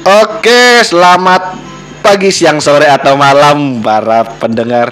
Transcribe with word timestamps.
Oke, 0.00 0.80
selamat 0.80 1.60
pagi, 2.00 2.32
siang, 2.32 2.56
sore 2.56 2.88
atau 2.88 3.20
malam 3.20 3.84
para 3.84 4.24
pendengar 4.24 4.88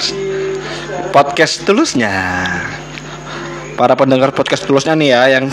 podcast 1.09 1.65
tulusnya. 1.65 2.13
Para 3.81 3.97
pendengar 3.97 4.37
podcast 4.37 4.69
tulusnya 4.69 4.93
nih 5.01 5.17
ya 5.17 5.23
yang 5.41 5.49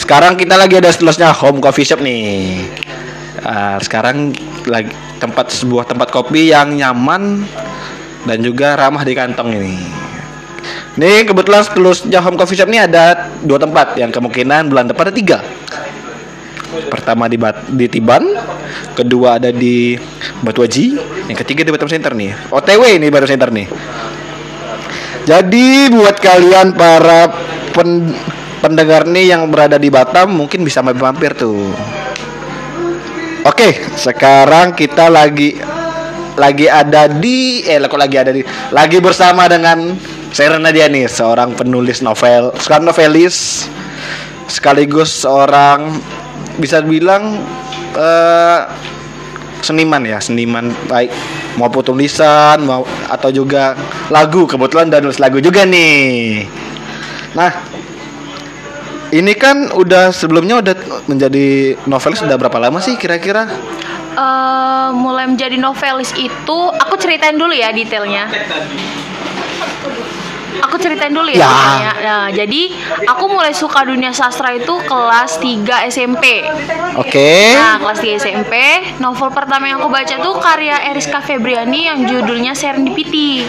sekarang 0.00 0.40
kita 0.40 0.56
lagi 0.56 0.80
ada 0.80 0.88
tulusnya 0.88 1.28
Home 1.36 1.60
Coffee 1.60 1.84
Shop 1.84 2.00
nih. 2.00 2.64
Ah, 3.44 3.76
sekarang 3.76 4.32
lagi 4.64 4.88
tempat 5.20 5.52
sebuah 5.52 5.84
tempat 5.84 6.08
kopi 6.08 6.56
yang 6.56 6.80
nyaman 6.80 7.44
dan 8.24 8.40
juga 8.40 8.72
ramah 8.80 9.04
di 9.04 9.12
kantong 9.12 9.52
ini. 9.52 9.76
Nih 10.96 11.28
kebetulan 11.28 11.68
tulusnya 11.76 12.24
Home 12.24 12.40
Coffee 12.40 12.56
Shop 12.56 12.72
ini 12.72 12.80
ada 12.80 13.28
dua 13.44 13.60
tempat 13.60 14.00
yang 14.00 14.08
kemungkinan 14.08 14.72
bulan 14.72 14.88
depan 14.88 15.12
ada 15.12 15.16
tiga. 15.20 15.44
Pertama 16.86 17.26
di 17.26 17.36
Bat 17.40 17.72
di 17.72 17.86
Tiban, 17.88 18.24
kedua 18.92 19.40
ada 19.40 19.50
di 19.50 19.96
Batu 20.44 20.60
Aji, 20.60 20.96
yang 21.28 21.38
ketiga 21.38 21.64
di 21.64 21.72
Batam 21.72 21.88
Center 21.90 22.12
nih. 22.12 22.52
OTW 22.52 23.00
ini 23.00 23.08
Batam 23.08 23.28
Center 23.28 23.50
nih. 23.50 23.66
Jadi 25.26 25.90
buat 25.90 26.22
kalian 26.22 26.78
para 26.78 27.26
pen- 27.74 28.14
pendengar 28.62 29.08
nih 29.10 29.34
yang 29.34 29.50
berada 29.50 29.74
di 29.80 29.90
Batam 29.90 30.38
mungkin 30.38 30.62
bisa 30.62 30.82
mampir 30.82 31.34
tuh. 31.34 31.74
Oke, 33.46 33.78
sekarang 33.94 34.74
kita 34.74 35.06
lagi 35.06 35.58
lagi 36.36 36.66
ada 36.68 37.08
di 37.08 37.64
eh 37.64 37.80
kok 37.80 37.96
lagi 37.96 38.16
ada 38.20 38.30
di 38.34 38.42
lagi 38.70 38.98
bersama 39.00 39.48
dengan 39.48 39.96
Serena 40.36 40.68
dia 40.68 40.84
nih, 40.84 41.08
seorang 41.08 41.56
penulis 41.56 42.04
novel, 42.04 42.52
sekarang 42.60 42.92
novelis 42.92 43.64
sekaligus 44.46 45.24
seorang 45.24 45.96
bisa 46.56 46.80
bilang 46.82 47.40
eh, 47.96 48.60
seniman 49.60 50.02
ya, 50.04 50.18
seniman 50.22 50.70
baik 50.86 51.10
maupun 51.56 51.82
tulisan 51.82 52.60
mau 52.62 52.84
atau 53.08 53.30
juga 53.32 53.74
lagu. 54.12 54.44
Kebetulan 54.44 54.92
dan 54.92 55.04
nulis 55.04 55.20
lagu 55.20 55.40
juga 55.40 55.64
nih. 55.64 56.46
Nah, 57.36 57.52
ini 59.12 59.32
kan 59.36 59.70
udah 59.76 60.10
sebelumnya 60.10 60.60
udah 60.60 60.74
menjadi 61.06 61.78
novelis 61.86 62.20
sudah 62.20 62.36
berapa 62.40 62.58
lama 62.58 62.80
sih 62.80 62.98
kira-kira? 62.98 63.48
Eh, 64.16 64.88
mulai 64.96 65.28
menjadi 65.28 65.60
novelis 65.60 66.16
itu 66.16 66.58
aku 66.72 66.96
ceritain 66.96 67.36
dulu 67.36 67.52
ya 67.52 67.68
detailnya. 67.68 68.32
Aku 70.64 70.76
ceritain 70.80 71.12
dulu 71.12 71.28
ya. 71.28 71.48
Ya. 71.76 71.92
Nah, 71.96 72.26
jadi 72.32 72.72
aku 73.04 73.24
mulai 73.28 73.52
suka 73.52 73.84
dunia 73.84 74.14
sastra 74.14 74.56
itu 74.56 74.74
kelas 74.86 75.38
3 75.42 75.88
SMP. 75.90 76.44
Oke. 76.96 77.56
Nah, 77.56 77.76
kelas 77.82 77.98
3 78.00 78.16
SMP, 78.22 78.54
novel 79.02 79.28
pertama 79.32 79.68
yang 79.68 79.82
aku 79.82 79.92
baca 79.92 80.14
tuh 80.16 80.34
karya 80.40 80.80
Eriska 80.92 81.20
Febriani 81.20 81.90
yang 81.90 81.98
judulnya 82.08 82.56
Serendipity. 82.56 83.44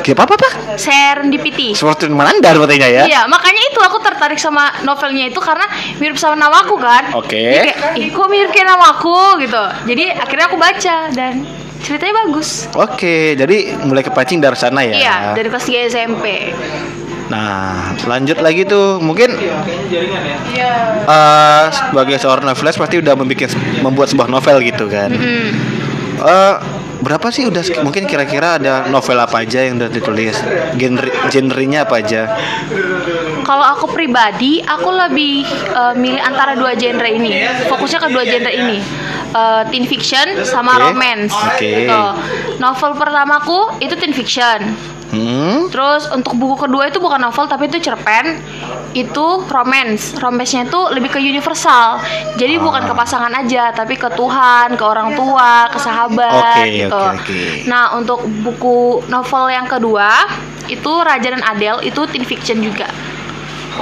Oke, 0.00 0.16
apa 0.16 0.24
apa 0.24 0.34
apa? 0.38 0.48
Serendipity. 0.80 1.76
Seperti 1.76 2.08
Manandar 2.08 2.56
berarti 2.56 2.76
ya? 2.80 3.04
Iya, 3.04 3.20
makanya 3.28 3.62
itu 3.72 3.80
aku 3.82 3.98
tertarik 4.00 4.40
sama 4.40 4.72
novelnya 4.86 5.28
itu 5.28 5.40
karena 5.42 5.66
mirip 6.00 6.16
sama 6.16 6.38
namaku 6.38 6.76
kan. 6.80 7.12
Oke. 7.18 7.36
Jadi 7.36 7.68
kayak, 7.72 7.98
Ih, 8.00 8.08
kok 8.12 8.28
mirip 8.30 8.50
kayak 8.54 8.68
namaku 8.72 9.42
gitu. 9.42 9.64
Jadi 9.86 10.04
akhirnya 10.12 10.46
aku 10.48 10.58
baca 10.58 10.96
dan 11.12 11.44
ceritanya 11.86 12.26
bagus. 12.26 12.66
Oke, 12.74 13.38
jadi 13.38 13.78
mulai 13.86 14.02
kepancing 14.02 14.42
dari 14.42 14.58
sana 14.58 14.82
ya. 14.82 14.94
Iya, 14.98 15.16
dari 15.38 15.46
kelas 15.46 15.64
3 15.64 15.86
SMP. 15.86 16.50
Nah, 17.26 17.94
lanjut 18.06 18.38
lagi 18.38 18.66
tuh, 18.66 18.98
mungkin 18.98 19.34
Iya. 19.34 20.70
eh 21.06 21.64
sebagai 21.70 22.18
seorang 22.18 22.46
novelis 22.46 22.78
pasti 22.78 22.98
udah 22.98 23.14
membuat 23.14 23.50
membuat 23.82 24.08
sebuah 24.10 24.28
novel 24.30 24.62
gitu 24.62 24.90
kan. 24.90 25.10
Hmm. 25.14 25.50
Eh 26.22 26.54
berapa 26.96 27.28
sih 27.28 27.46
udah 27.46 27.62
mungkin 27.84 28.08
kira-kira 28.08 28.58
ada 28.58 28.88
novel 28.88 29.18
apa 29.20 29.42
aja 29.46 29.62
yang 29.62 29.78
udah 29.78 29.90
ditulis? 29.90 30.38
Genre 30.78 31.06
genrenya 31.30 31.86
apa 31.86 32.02
aja? 32.02 32.30
Kalau 33.42 33.62
aku 33.62 33.90
pribadi, 33.90 34.58
aku 34.62 34.90
lebih 34.90 35.46
eh, 35.50 35.94
milih 35.98 36.22
antara 36.22 36.54
dua 36.58 36.74
genre 36.78 37.06
ini. 37.06 37.46
Fokusnya 37.70 38.06
ke 38.06 38.08
dua 38.10 38.22
genre 38.26 38.50
ini. 38.50 38.78
Eh, 39.26 39.62
teen 39.68 39.84
fiction 39.84 40.26
sama 40.46 40.78
Oke. 40.78 40.82
romance. 40.90 41.34
Oke. 41.34 41.84
Tuh. 41.84 42.12
Novel 42.56 42.92
pertamaku 42.94 43.80
itu 43.82 43.94
teen 43.98 44.14
fiction. 44.14 44.60
Hmm. 45.06 45.70
Terus 45.70 46.10
untuk 46.10 46.34
buku 46.34 46.66
kedua 46.66 46.90
itu 46.90 46.98
bukan 46.98 47.22
novel 47.22 47.46
tapi 47.46 47.70
itu 47.70 47.78
cerpen. 47.78 48.42
Itu 48.90 49.46
romance. 49.46 50.16
Romance-nya 50.16 50.66
itu 50.66 50.80
lebih 50.90 51.14
ke 51.14 51.20
universal. 51.20 52.00
Jadi 52.34 52.58
bukan 52.58 52.84
Ah. 52.84 52.88
ke 52.90 52.94
pasangan 52.96 53.32
aja, 53.32 53.70
tapi 53.70 53.94
ke 53.94 54.08
Tuhan, 54.12 54.74
ke 54.74 54.84
orang 54.84 55.14
tua, 55.14 55.70
ke 55.70 55.78
sahabat 55.78 56.58
Oke, 56.58 56.86
gitu. 56.86 56.90
oke, 56.90 57.22
oke. 57.22 57.42
Nah, 57.70 57.94
untuk 57.94 58.24
buku 58.42 59.04
novel 59.06 59.44
yang 59.52 59.68
kedua 59.68 60.26
itu 60.66 60.92
Raja 61.00 61.28
dan 61.30 61.44
Adele 61.44 61.86
itu 61.86 62.02
teen 62.10 62.26
fiction 62.26 62.58
juga. 62.58 62.90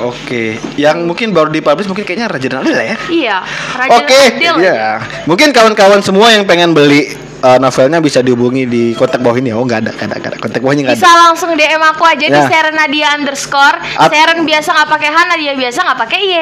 Oke, 0.03 0.59
yang 0.75 1.07
mungkin 1.07 1.31
baru 1.31 1.55
dipublish 1.55 1.87
mungkin 1.87 2.03
kayaknya 2.03 2.27
Raja 2.27 2.47
dan 2.51 2.59
Adele 2.67 2.83
ya. 2.83 2.97
Iya, 3.07 3.37
Raja 3.79 3.95
Oke, 4.03 4.19
dan 4.19 4.35
Adele. 4.35 4.59
iya. 4.59 4.83
Mungkin 5.31 5.55
kawan-kawan 5.55 6.03
semua 6.03 6.35
yang 6.35 6.43
pengen 6.51 6.75
beli 6.75 7.15
eh, 7.45 7.59
novelnya 7.59 8.01
bisa 8.01 8.19
dihubungi 8.19 8.65
di 8.65 8.85
kontak 8.93 9.21
bawah 9.21 9.37
ini. 9.37 9.53
Oh, 9.53 9.61
nggak 9.61 9.81
ada, 9.81 9.91
nggak 9.93 10.07
ada, 10.07 10.17
nggak 10.17 10.31
ada. 10.31 10.39
Kontak 10.41 10.61
bawahnya 10.61 10.83
nggak 10.87 10.97
Bisa 10.97 11.07
ada. 11.07 11.21
langsung 11.29 11.51
DM 11.53 11.83
aku 11.85 12.03
aja 12.03 12.25
di 12.25 12.33
Ya. 12.35 12.49
Seren 12.49 12.75
Nadia 12.75 13.09
underscore. 13.13 13.77
At- 13.95 14.09
Seren 14.09 14.43
biasa 14.43 14.69
nggak 14.73 14.91
pakai 14.91 15.09
H, 15.09 15.19
Nadia 15.27 15.53
biasa 15.53 15.79
nggak 15.83 15.99
pakai 16.01 16.19
Y. 16.19 16.35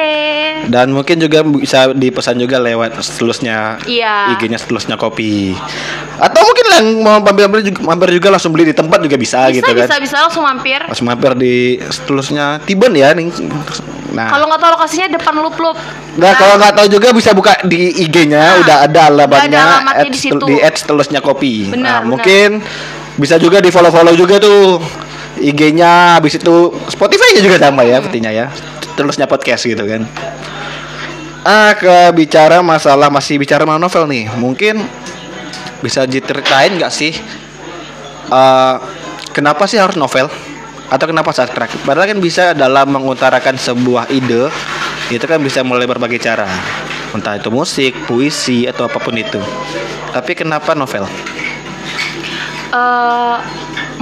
Dan 0.67 0.87
mungkin 0.89 1.17
juga 1.17 1.39
bisa 1.43 1.91
dipesan 1.91 2.37
juga 2.37 2.57
lewat 2.57 2.95
setelusnya 2.97 3.83
Iya. 3.83 4.31
IG-nya 4.33 4.55
setelusnya 4.55 4.95
kopi. 4.95 5.51
Atau 6.15 6.39
mungkin 6.39 6.65
yang 6.71 6.87
mau 7.01 7.17
mampir 7.19 7.43
juga, 7.65 7.79
mampir 7.83 8.09
juga 8.15 8.27
langsung 8.29 8.49
beli 8.49 8.69
di 8.69 8.75
tempat 8.75 9.01
juga 9.01 9.17
bisa, 9.17 9.49
Bisa, 9.49 9.59
gitu 9.59 9.69
kan. 9.69 9.85
bisa, 9.85 9.95
bisa 9.99 10.15
langsung 10.21 10.43
mampir. 10.43 10.79
Langsung 10.79 11.05
mampir 11.05 11.35
di 11.35 11.55
setelusnya 11.83 12.63
Tiban 12.63 12.93
ya 12.93 13.11
nih. 13.11 13.27
Nah, 14.13 14.29
Kalau 14.29 14.45
nggak 14.45 14.61
tahu 14.61 14.71
lokasinya 14.77 15.07
depan 15.17 15.33
loop 15.41 15.57
loop. 15.57 15.77
Nah, 16.21 16.31
kalau 16.37 16.55
nggak 16.61 16.73
tahu 16.77 16.87
juga 16.87 17.07
bisa 17.09 17.33
buka 17.33 17.57
di 17.65 18.05
IG-nya, 18.05 18.37
Nah, 18.45 18.61
udah 18.61 18.77
ada 18.85 19.01
alamatnya, 19.09 19.63
ada 19.81 20.05
di 20.05 20.19
situ. 20.21 20.45
di 20.45 20.61
at 20.61 20.77
setelusnya 20.77 21.17
kopi. 21.17 21.73
Benar, 21.73 21.81
nah, 21.81 21.97
benar. 22.05 22.09
mungkin 22.13 22.49
bisa 23.17 23.41
juga 23.41 23.57
di 23.57 23.73
follow-follow 23.73 24.13
juga 24.13 24.37
tuh 24.37 24.77
IG-nya, 25.41 26.21
habis 26.21 26.37
itu 26.37 26.55
Spotify-nya 26.93 27.41
juga 27.41 27.57
sama 27.57 27.81
ya, 27.81 27.97
sepertinya 27.97 28.29
ya. 28.29 28.53
Setelusnya 28.85 29.25
podcast 29.25 29.65
gitu 29.65 29.81
kan. 29.81 30.05
Ah, 31.43 31.73
ke 31.73 32.13
bicara 32.13 32.61
masalah 32.61 33.09
masih 33.09 33.41
bicara 33.41 33.65
masalah 33.65 33.81
novel 33.81 34.05
nih. 34.07 34.29
Mungkin 34.37 34.77
bisa 35.83 36.07
diceritain 36.07 36.79
nggak 36.79 36.93
sih 36.93 37.11
eh, 38.31 38.75
kenapa 39.35 39.67
sih 39.67 39.81
harus 39.81 39.97
novel? 39.99 40.31
Atau 40.91 41.09
kenapa 41.09 41.31
sastra? 41.31 41.67
Padahal 41.83 42.11
kan 42.15 42.19
bisa 42.19 42.51
dalam 42.51 42.91
mengutarakan 42.91 43.55
sebuah 43.55 44.11
ide 44.11 44.51
itu 45.11 45.25
kan 45.27 45.39
bisa 45.43 45.61
mulai 45.61 45.85
berbagai 45.85 46.19
cara. 46.19 46.47
Entah 47.13 47.37
itu 47.37 47.53
musik, 47.53 47.93
puisi 48.09 48.65
atau 48.65 48.89
apa 48.89 48.97
pun 48.97 49.13
itu. 49.13 49.37
Tapi 50.13 50.31
kenapa 50.33 50.73
novel? 50.73 51.05
Eh, 52.73 53.37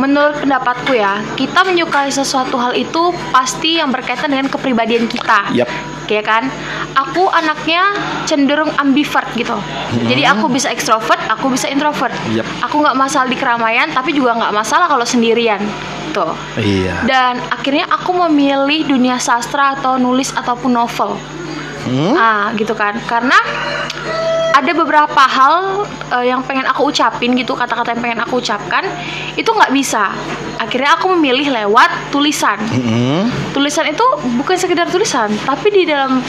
menurut 0.01 0.41
pendapatku 0.41 0.97
ya, 0.97 1.21
kita 1.37 1.61
menyukai 1.61 2.09
sesuatu 2.09 2.57
hal 2.57 2.73
itu 2.73 3.13
pasti 3.29 3.77
yang 3.77 3.93
berkaitan 3.93 4.33
dengan 4.33 4.49
kepribadian 4.49 5.05
kita. 5.05 5.53
Yap. 5.53 5.69
Ya 6.09 6.19
kan? 6.25 6.49
Aku 6.97 7.29
anaknya 7.31 7.95
cenderung 8.27 8.73
ambivert 8.75 9.29
gitu. 9.37 9.55
Jadi 10.09 10.27
aku 10.27 10.51
bisa 10.51 10.67
ekstrovert, 10.73 11.21
aku 11.29 11.53
bisa 11.53 11.69
introvert. 11.69 12.11
Yap. 12.33 12.43
Aku 12.67 12.81
nggak 12.81 12.97
masalah 12.97 13.29
di 13.29 13.37
keramaian, 13.37 13.87
tapi 13.93 14.11
juga 14.11 14.35
nggak 14.35 14.51
masalah 14.51 14.89
kalau 14.89 15.05
sendirian. 15.05 15.61
Tuh. 16.11 16.35
Iya. 16.59 17.07
Dan 17.07 17.39
akhirnya 17.47 17.87
aku 17.87 18.11
memilih 18.27 18.83
dunia 18.83 19.15
sastra 19.21 19.79
atau 19.79 19.95
nulis 19.95 20.35
ataupun 20.35 20.75
novel. 20.75 21.15
Hmm? 21.87 22.13
Ah, 22.13 22.45
gitu 22.57 22.73
kan. 22.77 22.97
Karena 23.05 23.37
ada 24.51 24.71
beberapa 24.77 25.23
hal 25.23 25.87
eh, 26.19 26.25
yang 26.29 26.45
pengen 26.45 26.67
aku 26.69 26.93
ucapin 26.93 27.33
gitu, 27.33 27.57
kata-kata 27.57 27.97
yang 27.97 28.01
pengen 28.03 28.19
aku 28.21 28.43
ucapkan 28.43 28.85
itu 29.33 29.47
nggak 29.47 29.73
bisa. 29.73 30.13
Akhirnya 30.61 30.99
aku 30.99 31.09
memilih 31.17 31.49
lewat 31.49 32.13
tulisan. 32.13 32.61
Hmm? 32.69 33.31
Tulisan 33.55 33.89
itu 33.89 34.05
bukan 34.37 34.55
sekedar 34.59 34.85
tulisan, 34.93 35.33
tapi 35.47 35.73
di 35.73 35.83
dalam 35.89 36.21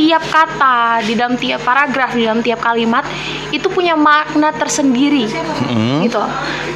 tiap 0.00 0.24
kata, 0.32 1.04
di 1.04 1.12
dalam 1.12 1.36
tiap 1.36 1.60
paragraf, 1.60 2.16
di 2.16 2.24
dalam 2.24 2.40
tiap 2.40 2.64
kalimat 2.64 3.04
itu 3.52 3.68
punya 3.68 3.92
makna 3.92 4.48
tersendiri. 4.56 5.28
Hmm? 5.68 6.00
Gitu. 6.00 6.22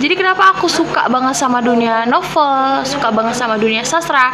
Jadi 0.05 0.15
kenapa 0.15 0.53
aku 0.53 0.69
suka 0.69 1.09
banget 1.09 1.33
sama 1.33 1.65
dunia 1.65 2.05
novel, 2.05 2.85
suka 2.85 3.09
banget 3.09 3.33
sama 3.41 3.57
dunia 3.57 3.81
sastra? 3.81 4.29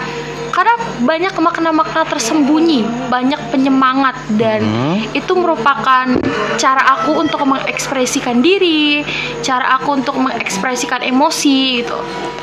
Karena 0.51 0.75
banyak 1.07 1.31
makna-makna 1.39 2.03
tersembunyi, 2.11 2.83
banyak 3.07 3.39
penyemangat 3.55 4.19
dan 4.35 4.67
Hmm. 4.67 4.99
itu 5.15 5.33
merupakan 5.39 6.11
cara 6.59 6.83
aku 6.99 7.23
untuk 7.23 7.47
mengekspresikan 7.47 8.43
diri, 8.43 9.07
cara 9.47 9.79
aku 9.79 10.03
untuk 10.03 10.19
mengekspresikan 10.19 11.07
emosi 11.07 11.87
gitu. 11.87 11.95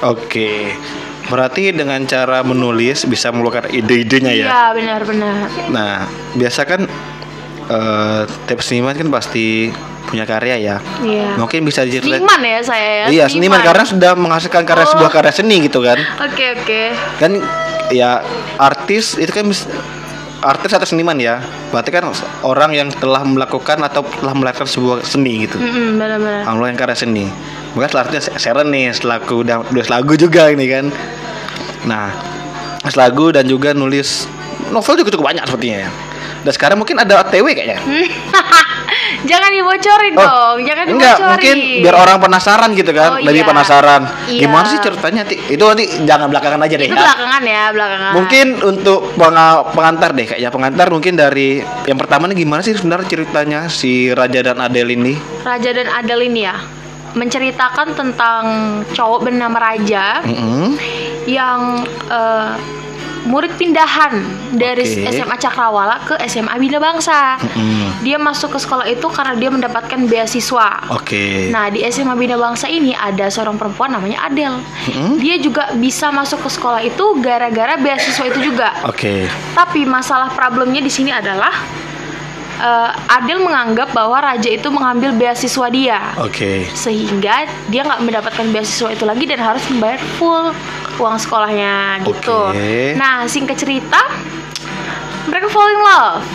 Oke. 0.07 0.71
Berarti 1.27 1.75
dengan 1.75 1.99
cara 2.07 2.39
menulis 2.41 3.03
bisa 3.03 3.31
mengeluarkan 3.35 3.67
ide-idenya 3.69 4.31
ya. 4.31 4.45
Iya, 4.47 4.63
benar-benar. 4.73 5.35
Nah, 5.69 6.07
biasa 6.33 6.63
kan 6.63 6.81
eh 7.67 8.21
tiap 8.47 8.63
seniman 8.63 8.95
kan 8.95 9.11
pasti 9.11 9.67
punya 10.07 10.23
karya 10.23 10.55
ya. 10.55 10.75
Iya. 11.03 11.35
Mungkin 11.35 11.67
bisa 11.67 11.83
diceritain. 11.83 12.23
Seniman 12.23 12.39
ya 12.39 12.59
saya 12.63 12.89
ya. 13.03 13.05
Iya, 13.11 13.25
seniman 13.27 13.59
karena 13.59 13.83
sudah 13.83 14.15
menghasilkan 14.15 14.63
karya 14.63 14.87
Oh. 14.87 14.91
sebuah 14.95 15.11
karya 15.11 15.33
seni 15.35 15.67
gitu 15.67 15.83
kan. 15.83 15.99
Oke 16.23 16.55
oke. 16.55 16.81
Kan 17.19 17.43
ya 17.91 18.23
artis 18.55 19.19
itu 19.19 19.31
kan 19.31 19.47
artis 20.41 20.71
atau 20.73 20.85
seniman 20.85 21.17
ya. 21.17 21.41
Berarti 21.73 21.89
kan 21.89 22.07
orang 22.45 22.71
yang 22.73 22.89
telah 22.93 23.25
melakukan 23.25 23.81
atau 23.81 24.05
telah 24.21 24.33
melahirkan 24.37 24.69
sebuah 24.69 25.01
seni 25.05 25.45
gitu. 25.49 25.57
Benar-benar. 25.59 26.45
Kalau 26.45 26.65
yang 26.65 26.77
karya 26.77 26.97
seni. 26.97 27.25
Maka 27.77 28.09
itu 28.09 28.33
Sharon 28.41 28.73
nih 28.73 28.93
selaku 28.93 29.45
udah 29.45 29.65
nulis 29.69 29.89
lagu 29.89 30.13
juga 30.17 30.49
ini 30.49 30.65
kan. 30.65 30.85
Nah, 31.85 32.09
nulis 32.81 32.97
lagu 32.97 33.29
dan 33.29 33.45
juga 33.45 33.73
nulis 33.77 34.25
novel 34.69 34.95
juga 34.95 35.09
cukup 35.09 35.25
banyak 35.27 35.43
sepertinya 35.43 35.79
ya. 35.83 35.91
Dan 36.37 36.51
sekarang 36.51 36.77
mungkin 36.77 36.95
ada 36.95 37.21
OTW 37.21 37.45
kayaknya. 37.49 37.79
Jangan 39.29 39.49
dibocorin 39.49 40.13
Oh, 40.13 40.21
dong, 40.21 40.57
jangan 40.63 40.85
Enggak, 40.87 41.15
dibocorin. 41.15 41.31
mungkin 41.33 41.55
biar 41.81 41.95
orang 41.97 42.17
penasaran 42.19 42.69
gitu 42.71 42.91
kan. 42.91 43.09
Oh, 43.11 43.19
Lebih 43.19 43.41
iya. 43.41 43.49
penasaran. 43.49 44.01
Iya. 44.25 44.39
Gimana 44.45 44.65
sih 44.65 44.79
ceritanya? 44.79 45.21
Ti? 45.23 45.35
Itu 45.49 45.63
nanti 45.65 45.85
jangan 46.01 46.27
belakangan 46.27 46.59
aja 46.61 46.75
deh 46.75 46.85
Itu 46.85 46.93
ya. 46.93 47.01
belakangan 47.01 47.41
ya, 47.43 47.63
belakangan. 47.71 48.11
Mungkin 48.13 48.45
untuk 48.63 48.99
penga- 49.15 49.65
pengantar 49.69 50.09
deh 50.13 50.25
kayaknya 50.25 50.49
pengantar 50.49 50.87
mungkin 50.87 51.13
dari 51.15 51.49
yang 51.83 51.97
pertama 51.97 52.27
nih 52.27 52.37
gimana 52.37 52.61
sih 52.61 52.73
sebenarnya 52.73 53.07
ceritanya 53.07 53.59
si 53.67 53.91
Raja 54.09 54.39
dan 54.43 54.57
Adele 54.59 54.93
ini? 54.93 55.13
Raja 55.41 55.69
dan 55.71 55.87
Adele 55.89 56.23
ini 56.25 56.41
ya 56.43 56.55
menceritakan 57.09 57.87
tentang 57.93 58.43
cowok 58.87 59.19
bernama 59.23 59.57
Raja 59.57 60.21
Mm-mm. 60.21 60.77
yang 61.25 61.81
eh, 62.07 62.49
murid 63.27 63.53
pindahan 63.59 64.23
dari 64.55 64.87
Oke. 64.87 65.11
SMA 65.11 65.35
Cakrawala 65.37 66.01
ke 66.07 66.15
SMA 66.25 66.55
Bina 66.57 66.79
Bangsa. 66.79 67.35
Mm-mm. 67.37 68.01
Dia 68.01 68.17
masuk 68.17 68.55
ke 68.55 68.59
sekolah 68.63 68.87
itu 68.87 69.07
karena 69.11 69.35
dia 69.35 69.51
mendapatkan 69.51 69.99
beasiswa. 70.07 70.87
Oke. 70.95 71.51
Nah 71.51 71.67
di 71.67 71.83
SMA 71.91 72.15
Bina 72.15 72.39
Bangsa 72.39 72.71
ini 72.71 72.95
ada 72.95 73.27
seorang 73.27 73.59
perempuan 73.59 73.91
namanya 73.91 74.25
Adele. 74.25 74.63
Mm-mm. 74.63 75.19
Dia 75.19 75.35
juga 75.37 75.75
bisa 75.75 76.09
masuk 76.09 76.47
ke 76.47 76.49
sekolah 76.55 76.81
itu 76.81 77.05
gara-gara 77.19 77.75
beasiswa 77.75 78.23
itu 78.25 78.39
juga. 78.39 78.71
Oke. 78.87 79.27
Tapi 79.53 79.83
masalah 79.83 80.31
problemnya 80.31 80.79
di 80.79 80.89
sini 80.89 81.11
adalah 81.11 81.51
eh, 82.57 82.91
Adele 83.13 83.43
menganggap 83.43 83.93
bahwa 83.93 84.17
Raja 84.17 84.49
itu 84.49 84.67
mengambil 84.73 85.13
beasiswa 85.13 85.67
dia, 85.69 85.99
Oke. 86.17 86.65
sehingga 86.73 87.45
dia 87.69 87.81
nggak 87.85 88.01
mendapatkan 88.01 88.45
beasiswa 88.49 88.89
itu 88.93 89.03
lagi 89.05 89.25
dan 89.29 89.39
harus 89.41 89.63
membayar 89.69 90.01
full 90.17 90.53
uang 90.97 91.15
sekolahnya 91.15 92.01
gitu. 92.03 92.41
Oke. 92.49 92.93
Nah 92.93 93.25
singkat 93.25 93.55
cerita, 93.55 94.01
mereka 95.25 95.47
fall 95.47 95.67
in 95.67 95.79
love. 95.79 96.25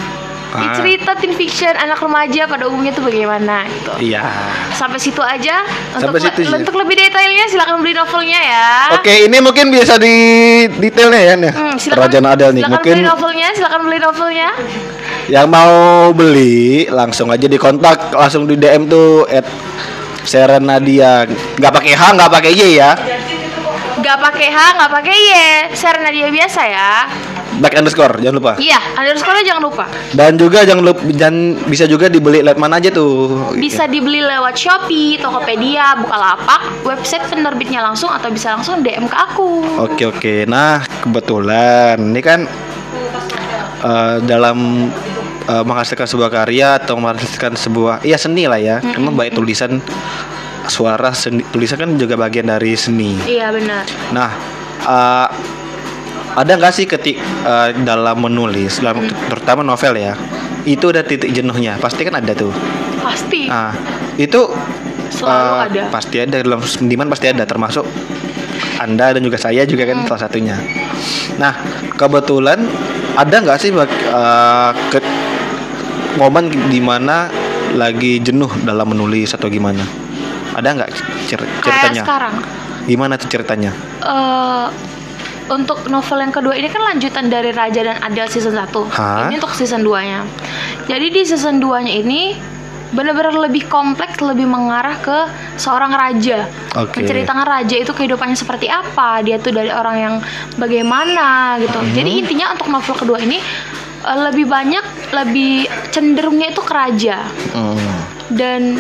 Di 0.53 0.61
Ah. 0.63 0.77
cerita 0.77 1.17
teen 1.17 1.33
fiction 1.33 1.73
anak 1.73 1.97
remaja 1.97 2.45
pada 2.45 2.69
umumnya 2.69 2.93
itu 2.93 3.01
bagaimana 3.01 3.65
gitu. 3.65 4.13
Iya. 4.13 4.21
Sampai 4.71 5.01
situ 5.01 5.17
aja. 5.19 5.65
Sampai 5.91 6.13
Untuk, 6.13 6.29
situ 6.29 6.41
sih. 6.45 6.53
untuk 6.53 6.77
lebih 6.77 6.93
detailnya 6.95 7.49
silakan 7.49 7.81
beli 7.81 7.97
novelnya 7.97 8.37
ya. 8.37 8.69
Oke, 8.93 9.25
ini 9.25 9.41
mungkin 9.41 9.73
bisa 9.73 9.97
di 9.97 10.13
detailnya 10.69 11.21
ya 11.25 11.35
nih. 11.41 11.53
Hmm, 11.57 11.75
silakan, 11.75 12.05
Adele 12.29 12.53
nih. 12.53 12.61
silakan 12.61 12.73
Mungkin 12.77 12.93
beli 12.93 13.05
novelnya, 13.09 13.49
silakan 13.57 13.81
beli 13.83 13.99
novelnya. 13.99 14.49
yang 15.25 15.49
mau 15.49 15.73
beli 16.13 16.85
langsung 16.85 17.33
aja 17.33 17.49
dikontak 17.49 18.13
langsung 18.13 18.45
di 18.45 18.53
DM 18.55 18.85
tuh 18.85 19.25
at 19.27 19.49
Sharon 20.23 20.69
Nadia. 20.69 21.25
Nggak 21.57 21.73
pakai 21.73 21.93
H, 21.97 22.03
nggak 22.13 22.29
pakai 22.31 22.53
Y 22.53 22.77
ya. 22.77 22.93
Gak 24.13 24.21
pakai 24.21 24.53
H, 24.53 24.77
gak 24.77 24.93
pakai 24.93 25.15
Y. 25.17 25.29
Share 25.73 25.97
Nadia 26.05 26.29
biasa 26.29 26.61
ya. 26.69 27.09
Back 27.65 27.81
underscore, 27.81 28.21
jangan 28.21 28.45
lupa. 28.45 28.53
Iya, 28.61 28.77
underscore 28.93 29.41
jangan 29.41 29.65
lupa. 29.65 29.89
Dan 30.13 30.37
juga 30.37 30.69
jangan 30.69 30.85
lupa 30.85 31.01
dan 31.17 31.57
bisa 31.65 31.89
juga 31.89 32.13
dibeli 32.13 32.45
lewat 32.45 32.61
mana 32.61 32.77
aja 32.77 32.93
tuh. 32.93 33.57
Bisa 33.57 33.89
dibeli 33.89 34.21
lewat 34.21 34.53
Shopee, 34.53 35.17
Tokopedia, 35.17 35.97
Bukalapak, 35.97 36.85
website 36.85 37.25
penerbitnya 37.33 37.81
langsung 37.81 38.13
atau 38.13 38.29
bisa 38.29 38.53
langsung 38.53 38.85
DM 38.85 39.09
ke 39.09 39.17
aku. 39.17 39.81
Oke 39.81 40.05
oke. 40.05 40.45
Nah 40.45 40.85
kebetulan 41.09 41.97
ini 41.97 42.21
kan 42.21 42.45
eh, 43.81 44.17
dalam 44.29 44.93
eh, 45.49 45.65
menghasilkan 45.65 46.05
sebuah 46.05 46.29
karya 46.29 46.85
atau 46.85 47.01
menghasilkan 47.01 47.57
sebuah 47.57 48.05
iya 48.05 48.21
seni 48.21 48.45
lah 48.45 48.61
ya. 48.61 48.85
Karena 48.85 49.09
baik 49.09 49.41
tulisan 49.41 49.81
suara 50.69 51.11
seni, 51.15 51.43
tulisan 51.51 51.79
kan 51.81 51.91
juga 51.99 52.15
bagian 52.15 52.51
dari 52.51 52.75
seni. 52.77 53.19
Iya 53.27 53.51
benar. 53.51 53.85
Nah 54.15 54.31
eh, 54.83 55.29
ada 56.33 56.53
nggak 56.57 56.73
sih 56.73 56.87
ketik 56.87 57.17
eh, 57.23 57.69
dalam 57.83 58.19
menulis, 58.23 58.81
dalam 58.81 59.05
terutama 59.31 59.61
novel 59.67 59.99
ya, 59.99 60.15
itu 60.65 60.91
ada 60.91 61.03
titik 61.03 61.31
jenuhnya. 61.33 61.79
Pasti 61.79 62.07
kan 62.07 62.19
ada 62.19 62.33
tuh. 62.33 62.53
Pasti. 63.03 63.47
Nah 63.51 63.75
itu 64.19 64.41
Selalu 65.13 65.45
eh, 65.53 65.61
ada. 65.69 65.83
Pasti 65.93 66.17
ada 66.25 66.37
dalam 66.41 66.61
seniman 66.65 67.09
pasti 67.13 67.29
ada 67.29 67.45
termasuk 67.45 67.85
anda 68.81 69.13
dan 69.13 69.23
juga 69.23 69.37
saya 69.37 69.63
juga 69.69 69.85
kan 69.85 70.09
salah 70.09 70.27
satunya. 70.27 70.57
Nah 71.37 71.53
kebetulan 71.95 72.65
ada 73.15 73.37
nggak 73.45 73.59
sih 73.61 73.71
eh, 73.71 74.71
ke- 74.89 75.21
momen 76.17 76.49
di 76.69 76.81
mana 76.81 77.29
lagi 77.77 78.21
jenuh 78.21 78.53
dalam 78.65 78.89
menulis 78.93 79.33
atau 79.33 79.49
gimana? 79.49 79.81
Ada 80.53 80.69
nggak 80.75 80.91
cer- 81.27 81.41
Kayak 81.41 81.63
ceritanya? 81.63 82.03
sekarang. 82.03 82.35
Gimana 82.83 83.15
tuh 83.15 83.29
ceritanya? 83.29 83.71
eh 84.01 84.67
untuk 85.45 85.85
novel 85.87 86.19
yang 86.21 86.33
kedua 86.33 86.55
ini 86.55 86.67
kan 86.67 86.81
lanjutan 86.85 87.27
dari 87.27 87.51
Raja 87.51 87.83
dan 87.83 87.99
Adele 87.99 88.27
season 88.27 88.55
1 88.55 88.63
Hah? 88.89 89.27
Ini 89.27 89.37
untuk 89.37 89.53
season 89.53 89.83
2 89.83 89.91
nya 90.01 90.21
Jadi 90.87 91.07
di 91.09 91.23
season 91.23 91.59
2 91.59 91.83
nya 91.83 91.93
ini 91.93 92.39
benar-benar 92.91 93.33
lebih 93.41 93.67
kompleks, 93.67 94.21
lebih 94.21 94.45
mengarah 94.45 94.95
ke 94.99 95.19
seorang 95.57 95.91
raja. 95.91 96.45
Oke. 96.75 97.01
Menceritakan 97.01 97.43
raja 97.43 97.73
itu 97.75 97.89
kehidupannya 97.89 98.37
seperti 98.37 98.69
apa, 98.69 99.19
dia 99.21 99.37
tuh 99.37 99.49
dari 99.51 99.73
orang 99.73 99.97
yang 99.97 100.15
bagaimana 100.57 101.57
gitu. 101.59 101.73
Hmm. 101.75 101.89
Jadi 101.91 102.11
intinya 102.19 102.53
untuk 102.53 102.69
novel 102.69 102.93
kedua 102.95 103.19
ini 103.19 103.41
eh, 104.03 104.19
lebih 104.23 104.45
banyak, 104.45 104.85
lebih 105.11 105.53
cenderungnya 105.89 106.51
itu 106.51 106.61
ke 106.61 106.73
raja 106.73 107.25
Hmm. 107.51 107.81
dan 108.31 108.77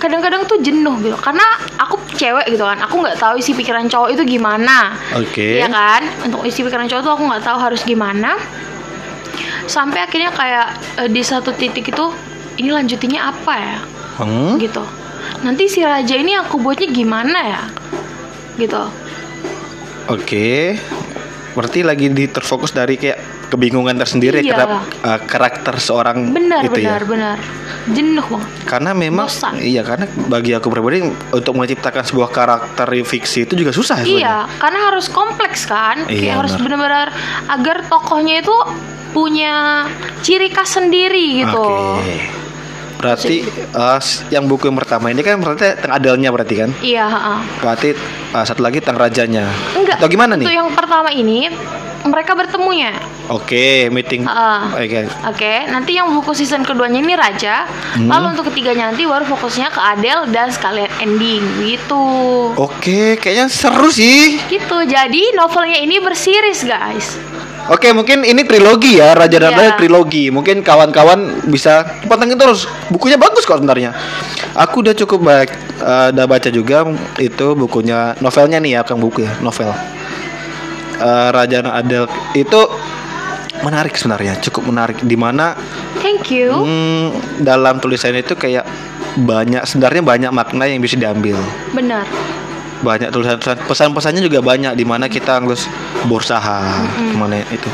kadang-kadang 0.00 0.42
tuh 0.44 0.58
jenuh 0.58 0.96
gitu 0.98 1.14
karena 1.14 1.44
aku 1.76 1.94
cewek 2.10 2.48
gitu 2.48 2.64
kan 2.64 2.80
aku 2.80 2.98
nggak 2.98 3.16
tahu 3.16 3.36
isi 3.36 3.52
pikiran 3.52 3.86
cowok 3.86 4.08
itu 4.10 4.22
gimana 4.26 4.96
Oke. 5.14 5.60
Iya 5.60 5.68
kan 5.68 6.02
untuk 6.22 6.42
isi 6.42 6.60
pikiran 6.60 6.84
cowok 6.86 7.02
tuh 7.02 7.12
aku 7.12 7.24
nggak 7.26 7.44
tahu 7.44 7.58
harus 7.60 7.80
gimana 7.82 8.34
sampai 9.64 10.00
akhirnya 10.00 10.30
kayak 10.30 10.66
eh, 10.96 11.08
di 11.08 11.20
satu 11.20 11.52
titik 11.52 11.86
itu 11.86 12.10
ini 12.56 12.70
lanjutinnya 12.70 13.20
apa 13.22 13.54
ya 13.54 13.78
Hmm. 14.16 14.56
gitu 14.56 14.84
nanti 15.40 15.64
si 15.64 15.80
raja 15.80 16.12
ini 16.12 16.34
aku 16.34 16.56
buatnya 16.56 16.88
gimana 16.88 17.38
ya 17.40 17.62
gitu 18.56 18.84
Oke. 20.08 20.74
Berarti 21.50 21.82
lagi 21.82 22.06
di 22.08 22.26
terfokus 22.26 22.70
dari 22.70 22.94
kayak 22.94 23.18
kebingungan 23.46 23.94
tersendiri 23.94 24.38
Iya. 24.38 24.54
terhadap 24.54 24.70
uh, 25.00 25.18
karakter 25.22 25.74
seorang 25.78 26.30
benar 26.30 26.62
itu 26.62 26.76
benar 26.76 27.00
ya. 27.00 27.06
benar 27.06 27.36
jenuh 27.88 28.26
banget 28.28 28.50
Karena 28.68 28.90
memang 28.92 29.26
Bosan. 29.26 29.56
iya 29.56 29.80
karena 29.80 30.04
bagi 30.28 30.52
aku 30.52 30.68
pribadi 30.68 31.00
untuk 31.32 31.52
menciptakan 31.56 32.04
sebuah 32.04 32.28
karakter 32.28 32.86
fiksi 33.02 33.48
itu 33.48 33.56
juga 33.56 33.72
susah 33.72 34.04
sebenarnya. 34.04 34.20
Iya, 34.20 34.36
karena 34.60 34.78
harus 34.92 35.06
kompleks 35.08 35.64
kan. 35.64 36.04
Iya, 36.06 36.20
Kayak 36.20 36.36
harus 36.44 36.52
benar. 36.54 36.64
benar-benar 36.64 37.08
agar 37.48 37.76
tokohnya 37.88 38.44
itu 38.44 38.56
punya 39.10 39.86
ciri 40.22 40.52
khas 40.52 40.76
sendiri 40.78 41.42
gitu. 41.42 41.64
Oke. 41.98 42.40
Berarti 43.00 43.40
uh, 43.72 43.96
yang 44.28 44.44
buku 44.44 44.68
yang 44.68 44.76
pertama 44.76 45.08
ini 45.08 45.24
kan 45.24 45.40
berarti 45.40 45.72
tentang 45.72 45.96
adelnya 45.96 46.28
berarti 46.28 46.54
kan? 46.60 46.70
Iya, 46.84 47.08
heeh. 47.08 47.38
Berarti 47.64 47.88
uh, 48.36 48.44
satu 48.44 48.60
lagi 48.60 48.84
tentang 48.84 49.00
rajanya. 49.00 49.48
Enggak. 49.72 49.96
Atau 50.04 50.12
gimana 50.12 50.36
nih? 50.36 50.44
yang 50.52 50.68
pertama 50.76 51.08
ini 51.08 51.48
mereka 52.04 52.36
bertemunya. 52.36 52.92
Oke, 53.30 53.86
meeting. 53.94 54.26
Heeh. 54.26 54.60
Oke. 54.74 55.00
Oke, 55.30 55.52
nanti 55.70 55.94
yang 55.94 56.10
buku 56.10 56.34
season 56.34 56.66
keduanya 56.66 56.98
ini 56.98 57.14
Raja, 57.14 57.62
Hmm. 57.94 58.10
lalu 58.10 58.34
untuk 58.34 58.50
ketiganya 58.50 58.90
nanti 58.90 59.06
baru 59.06 59.22
fokusnya 59.22 59.70
ke 59.70 59.78
Adele 59.78 60.26
dan 60.34 60.50
sekalian 60.50 60.90
ending 60.98 61.46
gitu. 61.62 62.02
Oke, 62.58 63.14
kayaknya 63.22 63.46
seru 63.46 63.86
sih. 63.86 64.34
Gitu. 64.50 64.76
Jadi 64.82 65.30
novelnya 65.38 65.78
ini 65.78 66.02
bersiris, 66.02 66.66
guys. 66.66 67.14
Oke, 67.70 67.94
mungkin 67.94 68.26
ini 68.26 68.42
trilogi 68.42 68.98
ya, 68.98 69.14
Raja 69.14 69.38
dan 69.38 69.54
Iya. 69.54 69.58
Adele 69.62 69.78
trilogi. 69.78 70.24
Mungkin 70.34 70.66
kawan-kawan 70.66 71.46
bisa 71.46 71.86
pantengin 72.10 72.34
terus. 72.34 72.66
Bukunya 72.90 73.14
bagus 73.14 73.46
kok 73.46 73.62
sebenarnya. 73.62 73.94
Aku 74.58 74.82
udah 74.82 74.90
cukup 74.98 75.22
baik, 75.22 75.54
eh, 75.78 76.06
udah 76.10 76.26
baca 76.26 76.50
juga 76.50 76.82
itu 77.22 77.46
bukunya, 77.54 78.18
novelnya 78.18 78.58
nih 78.58 78.74
ya, 78.74 78.80
bukan 78.82 78.98
buku 78.98 79.18
ya, 79.22 79.38
novel. 79.38 79.70
Eh, 80.98 81.28
Raja 81.30 81.62
dan 81.62 81.70
Adele 81.70 82.10
itu 82.34 82.60
menarik 83.62 83.94
sebenarnya, 83.96 84.40
cukup 84.40 84.72
menarik. 84.72 84.98
Di 85.04 85.16
mana 85.16 85.54
Thank 86.00 86.32
you. 86.32 86.52
hmm, 86.52 87.06
dalam 87.44 87.78
tulisan 87.78 88.16
itu 88.16 88.36
kayak 88.36 88.64
banyak, 89.20 89.62
sebenarnya 89.66 90.02
banyak 90.02 90.30
makna 90.32 90.64
yang 90.70 90.80
bisa 90.80 90.96
diambil. 90.96 91.36
Benar. 91.76 92.06
banyak 92.80 93.12
tulisan 93.12 93.36
pesan-pesannya 93.68 94.24
juga 94.24 94.40
banyak 94.40 94.72
di 94.72 94.88
mana 94.88 95.04
kita 95.04 95.36
harus 95.36 95.68
berusaha 96.08 96.64
ke 96.96 97.12
mana 97.12 97.44
itu 97.52 97.68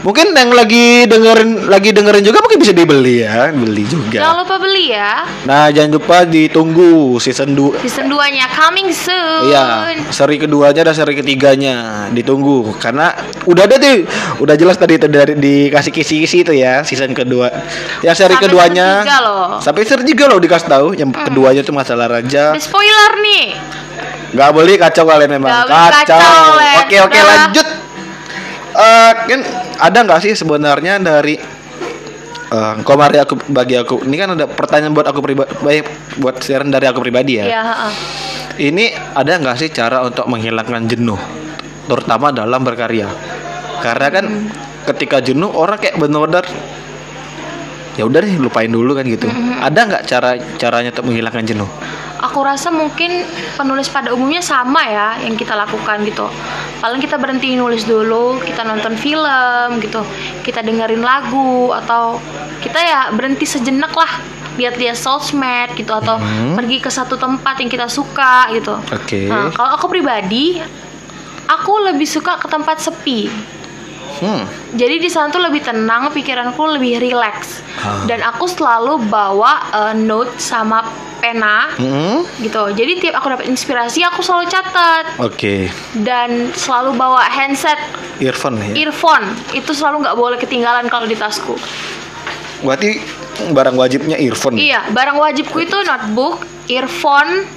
Mungkin 0.00 0.32
yang 0.32 0.56
lagi 0.56 1.04
dengerin 1.04 1.68
lagi 1.68 1.92
dengerin 1.92 2.24
juga 2.24 2.40
mungkin 2.40 2.56
bisa 2.56 2.72
dibeli 2.72 3.20
ya, 3.20 3.52
beli 3.52 3.84
Jangan 3.84 3.92
juga. 3.92 4.40
lupa 4.40 4.56
beli 4.56 4.96
ya. 4.96 5.28
Nah, 5.44 5.68
jangan 5.68 6.00
lupa 6.00 6.24
ditunggu 6.24 7.20
season 7.20 7.52
2 7.52 7.84
Season 7.84 8.08
2-nya 8.08 8.48
coming 8.48 8.88
soon. 8.88 9.52
Iya, 9.52 9.92
seri 10.08 10.40
keduanya 10.40 10.88
dan 10.88 10.96
seri 10.96 11.12
ketiganya 11.20 12.08
ditunggu 12.16 12.72
karena 12.80 13.12
udah 13.44 13.68
ada 13.68 13.76
tuh, 13.76 14.08
udah 14.40 14.56
jelas 14.56 14.80
tadi 14.80 14.96
itu 14.96 15.04
dari 15.04 15.36
dikasih 15.36 15.92
kisi-kisi 15.92 16.48
itu 16.48 16.52
ya 16.56 16.80
season 16.80 17.12
kedua. 17.12 17.52
Yang 18.00 18.24
seri 18.24 18.40
Sampai 18.40 18.44
keduanya 18.48 18.86
tiga 19.04 19.18
loh. 19.20 19.46
Hmm. 19.50 19.60
sampai 19.60 19.82
seri 19.84 20.04
tiga 20.08 20.24
loh 20.32 20.40
dikasih 20.40 20.68
tahu. 20.68 20.88
Yang 20.96 21.10
keduanya 21.28 21.60
tuh 21.60 21.76
masalah 21.76 22.08
raja. 22.08 22.56
Spoiler 22.56 23.20
nih. 23.20 23.52
Nggak 24.30 24.50
boleh 24.54 24.74
kacau 24.78 25.04
kalian 25.04 25.30
memang. 25.36 25.50
Boleh 25.50 25.90
kacau, 25.92 26.56
Len. 26.56 26.76
Oke 26.86 26.96
oke 27.02 27.18
lanjut. 27.20 27.66
Eh 28.70 29.12
kan 29.26 29.40
ada 29.80 29.98
nggak 30.06 30.20
sih 30.22 30.32
sebenarnya 30.38 31.02
dari 31.02 31.34
eh 32.50 32.74
Komari 32.82 33.18
aku 33.22 33.38
bagi 33.50 33.78
aku 33.78 34.02
ini 34.06 34.16
kan 34.18 34.34
ada 34.34 34.46
pertanyaan 34.50 34.94
buat 34.94 35.06
aku 35.06 35.22
pribadi 35.22 35.82
buat 36.18 36.42
siaran 36.42 36.70
dari 36.70 36.86
aku 36.90 36.98
pribadi 37.02 37.38
ya. 37.38 37.46
Iya, 37.46 37.62
heeh. 37.62 37.92
Ini 38.60 38.84
ada 39.16 39.38
nggak 39.40 39.56
sih 39.56 39.68
cara 39.72 40.04
untuk 40.04 40.28
menghilangkan 40.28 40.84
jenuh, 40.84 41.16
terutama 41.88 42.28
dalam 42.34 42.60
berkarya? 42.60 43.08
Karena 43.80 44.08
kan 44.12 44.24
ketika 44.84 45.22
jenuh 45.24 45.48
orang 45.48 45.80
kayak 45.80 45.96
benar-benar 45.96 46.44
ya 47.96 48.04
udah 48.04 48.20
deh 48.20 48.36
lupain 48.36 48.68
dulu 48.68 48.92
kan 48.98 49.08
gitu. 49.08 49.30
Ada 49.60 49.80
nggak 49.88 50.02
cara 50.04 50.36
caranya 50.60 50.90
untuk 50.92 51.08
menghilangkan 51.08 51.44
jenuh? 51.46 51.70
Aku 52.20 52.44
rasa 52.44 52.68
mungkin 52.68 53.24
penulis 53.56 53.88
pada 53.88 54.12
umumnya 54.12 54.44
sama 54.44 54.84
ya 54.84 55.16
yang 55.24 55.40
kita 55.40 55.56
lakukan 55.56 56.04
gitu. 56.04 56.28
Paling 56.78 57.00
kita 57.00 57.16
berhenti 57.16 57.56
nulis 57.56 57.88
dulu, 57.88 58.36
kita 58.44 58.60
nonton 58.60 58.92
film 58.94 59.80
gitu, 59.80 60.04
kita 60.44 60.60
dengerin 60.60 61.00
lagu 61.00 61.72
atau 61.72 62.20
kita 62.60 62.76
ya 62.76 63.00
berhenti 63.16 63.48
sejenak 63.48 63.96
lah 63.96 64.20
lihat-lihat 64.60 64.92
sosmed 64.92 65.72
gitu 65.72 65.96
atau 65.96 66.20
Mhm. 66.20 66.60
pergi 66.60 66.76
ke 66.84 66.92
satu 66.92 67.16
tempat 67.16 67.56
yang 67.64 67.72
kita 67.72 67.88
suka 67.88 68.52
gitu. 68.52 68.76
Oke. 68.92 69.24
Nah, 69.24 69.48
kalau 69.56 69.80
aku 69.80 69.88
pribadi, 69.88 70.60
aku 71.48 71.72
lebih 71.88 72.04
suka 72.04 72.36
ke 72.36 72.44
tempat 72.46 72.84
sepi. 72.84 73.32
Hmm. 74.20 74.44
Jadi 74.72 75.00
di 75.00 75.08
sana 75.08 75.28
tuh 75.28 75.40
lebih 75.40 75.60
tenang, 75.60 76.12
pikiranku 76.12 76.60
lebih 76.70 77.00
rileks. 77.00 77.64
Ah. 77.80 78.04
Dan 78.04 78.20
aku 78.20 78.44
selalu 78.44 79.00
bawa 79.02 79.52
eh, 79.72 79.94
note 79.96 80.36
sama 80.36 80.84
pena 81.18 81.68
Hmm. 81.74 82.24
gitu. 82.38 82.68
Jadi 82.70 82.96
tiap 82.98 83.16
aku 83.16 83.28
dapat 83.30 83.46
inspirasi, 83.46 84.00
aku 84.02 84.20
selalu 84.20 84.48
catat 84.48 85.04
Oke. 85.18 85.68
dan 85.98 86.52
selalu 86.52 86.92
bawa 86.94 87.20
handset, 87.22 87.76
Earphone 88.18 88.60
ya. 88.60 88.88
earphone. 88.88 89.24
Itu 89.50 89.72
selalu 89.72 90.04
nggak 90.04 90.16
boleh 90.16 90.36
ketinggalan 90.36 90.88
kalau 90.88 91.04
di 91.04 91.16
tasku. 91.16 91.56
Berarti 92.60 93.00
barang 93.48 93.72
wajibnya 93.74 94.16
earphone. 94.16 94.56
Iya, 94.56 94.92
barang 94.92 95.16
wajibku 95.16 95.60
itu 95.60 95.76
notebook, 95.80 96.44
earphone, 96.68 97.48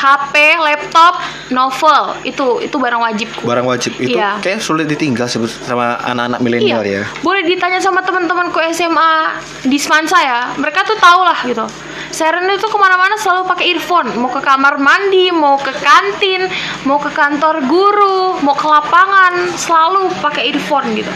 HP, 0.00 0.56
laptop, 0.56 1.20
novel. 1.52 2.16
Itu 2.24 2.64
itu 2.64 2.76
barang 2.80 3.00
wajibku. 3.04 3.44
Barang 3.44 3.68
wajib 3.68 4.00
itu 4.00 4.16
Iya. 4.16 4.40
kayak 4.40 4.64
sulit 4.64 4.88
ditinggal 4.88 5.28
sama 5.28 6.00
anak-anak 6.00 6.40
milenial 6.40 6.80
ya. 6.80 7.04
Boleh 7.20 7.44
ditanya 7.44 7.76
sama 7.84 8.00
teman-temanku 8.00 8.56
SMA 8.72 9.36
di 9.68 9.76
Semansa 9.76 10.16
ya. 10.24 10.40
Mereka 10.56 10.88
tuh 10.88 10.96
tahu 10.96 11.20
lah 11.20 11.38
gitu. 11.44 11.68
Seren 12.10 12.48
itu 12.48 12.66
ke 12.66 12.78
mana-mana 12.80 13.14
selalu 13.20 13.46
pakai 13.46 13.76
earphone. 13.76 14.08
Mau 14.16 14.32
ke 14.32 14.40
kamar 14.40 14.80
mandi, 14.80 15.28
mau 15.30 15.60
ke 15.60 15.70
kantin, 15.76 16.48
mau 16.88 16.96
ke 16.96 17.12
kantor 17.12 17.62
guru, 17.68 18.40
mau 18.40 18.56
ke 18.56 18.66
lapangan, 18.66 19.52
selalu 19.54 20.08
pakai 20.24 20.50
earphone 20.50 20.96
gitu. 20.96 21.12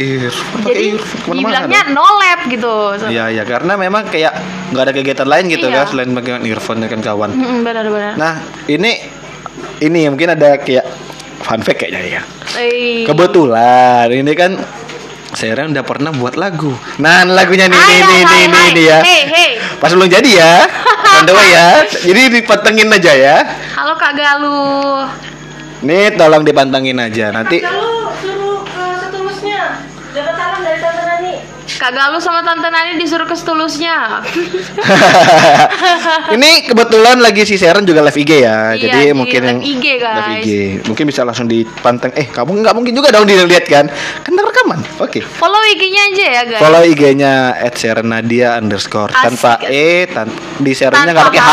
Earphone 0.00 0.64
Jadi 0.66 0.80
earphone 0.96 1.36
dibilangnya 1.36 1.82
no 1.92 2.06
lab 2.16 2.40
gitu. 2.48 2.74
Iya 3.06 3.28
ya 3.30 3.44
karena 3.44 3.76
memang 3.76 4.08
kayak 4.08 4.34
nggak 4.70 4.84
ada 4.86 4.92
kegiatan 4.94 5.28
lain 5.28 5.44
gitu 5.50 5.66
Iya. 5.66 5.82
kan 5.82 5.84
selain 5.90 6.10
pakai 6.14 6.32
earphone 6.46 6.86
kan 6.86 7.00
kawan. 7.02 7.30
Mm-mm, 7.34 7.58
Benar-benar. 7.62 8.14
Nah 8.14 8.34
ini 8.66 9.02
ini 9.82 10.06
mungkin 10.08 10.32
ada 10.32 10.56
kayak 10.56 10.86
fun 11.42 11.60
fact 11.60 11.82
kayaknya 11.82 12.20
ya. 12.20 12.22
Eh, 12.56 13.02
Kebetulan 13.04 14.08
ini 14.10 14.32
kan 14.34 14.54
saya 15.30 15.54
udah 15.54 15.84
pernah 15.86 16.10
buat 16.10 16.34
lagu. 16.34 16.74
Nah 16.98 17.22
lagunya 17.22 17.70
nih 17.70 17.78
nih, 17.78 18.22
hai. 18.26 18.68
nih 18.74 18.84
ya. 18.86 18.98
Hey, 19.02 19.22
hey. 19.26 19.50
Pas 19.78 19.90
belum 19.90 20.10
jadi 20.10 20.30
ya. 20.30 20.54
Way 21.20 21.48
ya. 21.52 21.68
Jadi 22.08 22.22
dipantengin 22.40 22.88
aja 22.88 23.12
ya. 23.12 23.36
Halo 23.76 23.92
Kak 23.96 24.16
Galuh. 24.16 25.04
Nih 25.84 26.12
tolong 26.16 26.44
dipantengin 26.44 26.96
aja 26.96 27.28
nanti. 27.32 27.60
Lalu 27.60 27.70
suruh 27.70 27.89
Kak 31.80 31.96
Galuh 31.96 32.20
sama 32.20 32.44
Tante 32.44 32.68
Nani 32.68 33.00
disuruh 33.00 33.24
ke 33.24 33.32
setulusnya. 33.32 34.20
ini 36.36 36.68
kebetulan 36.68 37.24
lagi 37.24 37.48
si 37.48 37.56
Sharon 37.56 37.88
juga 37.88 38.04
live 38.04 38.20
IG 38.20 38.44
ya. 38.44 38.76
Iya, 38.76 38.84
jadi 38.84 39.00
di 39.08 39.16
mungkin 39.16 39.40
live 39.40 39.48
yang 39.48 39.60
IG, 39.64 39.86
guys. 39.96 40.16
live 40.20 40.32
IG. 40.44 40.50
Mungkin 40.84 41.04
bisa 41.08 41.24
langsung 41.24 41.48
dipanteng. 41.48 42.12
Eh, 42.20 42.28
kamu 42.28 42.60
nggak 42.60 42.76
mungkin 42.76 42.92
juga 42.92 43.08
dong 43.08 43.24
dilihat 43.24 43.64
kan? 43.64 43.88
Kan 44.20 44.32
rekaman. 44.36 44.84
Oke. 45.00 45.24
Follow 45.24 45.56
IG-nya 45.72 46.02
aja 46.12 46.24
ya 46.28 46.42
guys. 46.52 46.60
Follow 46.60 46.82
IG-nya 46.84 47.32
@sharonadia 47.72 48.60
underscore 48.60 49.08
Asik. 49.16 49.24
tanpa 49.40 49.52
e, 49.64 50.04
tan 50.04 50.28
di 50.60 50.76
Sharonnya 50.76 51.16
Tanpa 51.16 51.16
nggak 51.16 51.28
pakai 51.32 51.40
H 51.40 51.52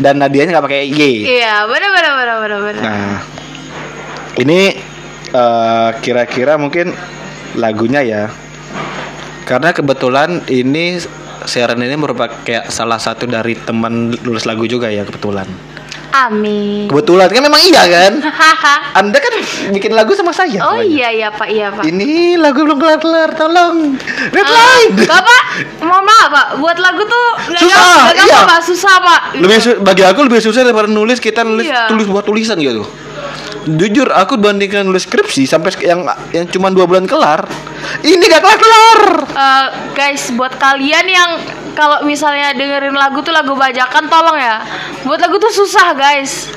dan 0.00 0.14
Nadianya 0.24 0.50
nggak 0.56 0.66
pakai 0.72 0.88
Y. 0.88 1.00
Iya, 1.36 1.68
benar 1.68 1.90
benar 1.92 2.12
benar 2.16 2.36
benar 2.40 2.60
benar. 2.64 2.80
Nah, 2.80 3.16
ini 4.40 4.72
eh, 5.36 5.88
kira-kira 6.00 6.56
mungkin 6.56 6.96
lagunya 7.60 8.00
ya. 8.00 8.24
Karena 9.50 9.74
kebetulan 9.74 10.46
ini 10.46 11.02
Sharon 11.42 11.82
ini 11.82 11.98
merupakan 11.98 12.30
kayak 12.46 12.70
salah 12.70 13.02
satu 13.02 13.26
dari 13.26 13.58
teman 13.58 14.14
nulis 14.22 14.46
lagu 14.46 14.62
juga 14.62 14.86
ya 14.86 15.02
kebetulan. 15.02 15.50
Amin. 16.10 16.90
Kebetulan 16.90 17.30
kan 17.30 17.42
memang 17.42 17.62
iya 17.62 17.82
kan? 17.86 18.12
Anda 18.94 19.18
kan 19.18 19.34
bikin 19.70 19.94
lagu 19.94 20.10
sama 20.14 20.30
saya. 20.30 20.58
oh 20.60 20.78
iya 20.78 21.10
iya 21.10 21.28
Pak, 21.30 21.48
iya 21.48 21.70
Pak. 21.70 21.86
Ini 21.86 22.34
lagu 22.34 22.62
belum 22.62 22.78
kelar-kelar, 22.78 23.34
tolong. 23.34 23.94
Deadline. 24.30 25.06
Bapak, 25.06 25.42
mohon 25.80 26.02
maaf 26.02 26.28
Pak, 26.28 26.46
buat 26.58 26.78
lagu 26.78 27.02
tuh 27.06 27.26
Susah, 27.54 28.10
nggak 28.10 28.14
gampang, 28.18 28.26
iya. 28.26 28.38
Pak, 28.42 28.60
susah 28.60 28.94
Pak. 28.98 29.20
lebih 29.38 29.58
su- 29.58 29.78
bagi 29.80 30.02
aku 30.02 30.20
lebih 30.26 30.42
susah 30.42 30.62
daripada 30.62 30.90
nulis 30.90 31.18
kita 31.18 31.46
nulis 31.46 31.66
Iya. 31.66 31.86
tulis 31.86 32.06
buat 32.06 32.26
tulisan 32.26 32.58
gitu 32.58 32.82
jujur 33.66 34.08
aku 34.08 34.34
bandingkan 34.34 34.82
nulis 34.82 35.02
skripsi 35.02 35.44
sampai 35.44 35.72
yang 35.80 36.02
yang 36.30 36.46
cuma 36.46 36.68
dua 36.68 36.84
bulan 36.84 37.04
kelar 37.04 37.44
ini 38.00 38.22
gak 38.22 38.40
kelar 38.40 38.58
kelar 38.58 39.02
Eh, 39.30 39.66
guys, 39.92 40.28
buat 40.32 40.52
kalian 40.54 41.06
yang 41.06 41.30
kalau 41.72 42.02
misalnya 42.02 42.50
dengerin 42.52 42.92
lagu 42.92 43.20
tuh 43.20 43.30
lagu 43.30 43.54
bajakan, 43.54 44.04
tolong 44.04 44.34
ya. 44.34 44.58
Buat 45.02 45.20
lagu 45.20 45.36
tuh 45.36 45.48
susah 45.50 45.94
guys. 45.94 46.50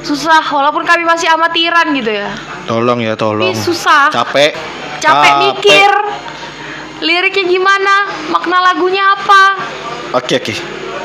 Susah, 0.00 0.38
walaupun 0.44 0.82
kami 0.82 1.02
masih 1.02 1.26
amatiran 1.26 1.90
gitu 1.92 2.12
ya. 2.12 2.30
tolong 2.64 3.00
ya 3.00 3.14
tolong 3.14 3.48
Ih, 3.48 3.56
susah. 3.56 4.06
capek 4.08 4.54
Capek 4.98 5.32
mikir. 5.42 5.90
Liriknya 6.98 7.44
gimana, 7.44 7.94
makna 8.28 8.58
lagunya 8.64 9.02
apa. 9.10 9.42
oke 10.12 10.34
oke 10.34 10.54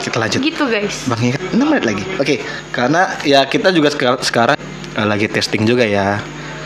kita 0.02 0.18
lanjut 0.18 0.40
Gitu 0.40 0.64
guys. 0.66 1.06
bang 1.06 1.22
ingat 1.30 1.42
6 1.52 1.62
menit 1.62 1.84
lagi 1.84 2.04
oke 2.16 2.36
karena 2.72 3.02
ya 3.22 3.44
kita 3.44 3.70
juga 3.70 3.90
sekarang 4.20 4.58
eh, 4.94 5.06
lagi 5.06 5.28
testing 5.28 5.64
juga 5.64 5.84
ya 5.84 6.20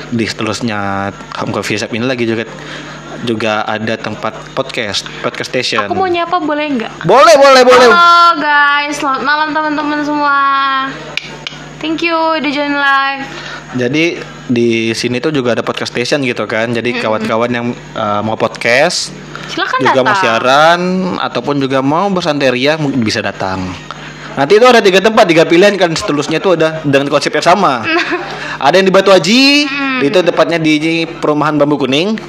di 0.07 0.23
seterusnya 0.23 1.09
home 1.35 1.51
coffee 1.51 1.75
shop 1.75 1.91
ini 1.91 2.05
lagi 2.05 2.23
juga 2.23 2.45
juga 3.23 3.65
ada 3.65 3.97
tempat 3.97 4.37
podcast 4.53 5.07
podcast 5.19 5.49
station 5.49 5.87
Aku 5.87 5.97
mau 5.97 6.05
nyapa 6.05 6.37
boleh 6.37 6.77
nggak? 6.77 6.91
boleh 7.03 7.35
boleh 7.35 7.61
boleh 7.63 7.87
Halo 7.89 8.37
guys, 8.37 8.99
selamat 8.99 9.21
malam 9.23 9.49
teman-teman 9.49 9.99
semua. 10.03 10.39
Thank 11.79 12.01
you 12.01 12.13
udah 12.13 12.51
join 12.51 12.73
live. 12.73 13.23
Jadi 13.75 14.19
di 14.45 14.69
sini 14.91 15.17
tuh 15.17 15.29
juga 15.29 15.53
ada 15.53 15.63
podcast 15.63 15.89
station 15.89 16.21
gitu 16.21 16.45
kan. 16.45 16.69
Jadi 16.69 16.97
kawan-kawan 16.97 17.49
yang 17.49 17.65
uh, 17.93 18.21
mau 18.21 18.35
podcast 18.35 19.09
Silakan 19.47 19.79
juga 19.81 19.91
datang. 19.95 20.05
mau 20.05 20.15
siaran 20.15 20.81
ataupun 21.17 21.55
juga 21.57 21.79
mau 21.79 22.07
bersanteria 22.09 22.75
mungkin 22.75 23.01
bisa 23.01 23.21
datang. 23.21 23.61
Nanti 24.35 24.59
itu 24.59 24.65
ada 24.67 24.83
tiga 24.83 24.99
tempat, 24.99 25.23
tiga 25.31 25.47
pilihan 25.47 25.79
kan 25.79 25.95
seterusnya 25.95 26.43
itu 26.43 26.59
ada 26.59 26.83
dengan 26.83 27.07
konsep 27.07 27.31
yang 27.31 27.45
sama. 27.45 27.87
ada 28.65 28.75
yang 28.75 28.83
di 28.87 28.91
Batu 28.91 29.11
Haji, 29.15 29.43
itu 30.03 30.19
tepatnya 30.19 30.59
di 30.59 31.07
perumahan 31.07 31.55
Bambu 31.55 31.79
Kuning. 31.79 32.19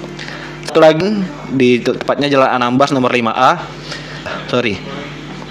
Satu 0.66 0.78
lagi 0.78 1.02
di 1.50 1.82
tepatnya 1.82 2.30
Jalan 2.30 2.62
Anambas 2.62 2.94
nomor 2.94 3.10
5A. 3.10 3.58
Sorry. 4.46 4.78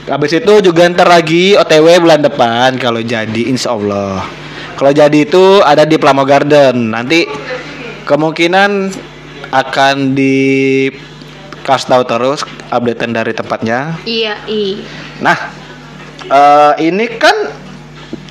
Habis 0.06 0.38
itu 0.38 0.54
juga 0.62 0.86
ntar 0.86 1.10
lagi 1.10 1.58
OTW 1.58 1.98
bulan 1.98 2.22
depan 2.22 2.78
kalau 2.78 3.02
jadi 3.02 3.42
insya 3.50 3.74
Allah. 3.74 4.22
Kalau 4.78 4.92
jadi 4.94 5.26
itu 5.26 5.60
ada 5.66 5.84
di 5.84 5.98
Plamo 5.98 6.24
Garden. 6.24 6.94
Nanti 6.94 7.26
kemungkinan 8.06 8.94
akan 9.50 10.14
di 10.14 10.88
kasih 11.66 11.88
tahu 11.90 12.04
terus 12.06 12.46
updatean 12.70 13.18
dari 13.18 13.34
tempatnya. 13.34 13.98
Iya, 14.06 14.46
i. 14.46 14.86
Nah, 15.26 15.65
eh, 16.30 16.74
ini 16.86 17.06
kan 17.18 17.36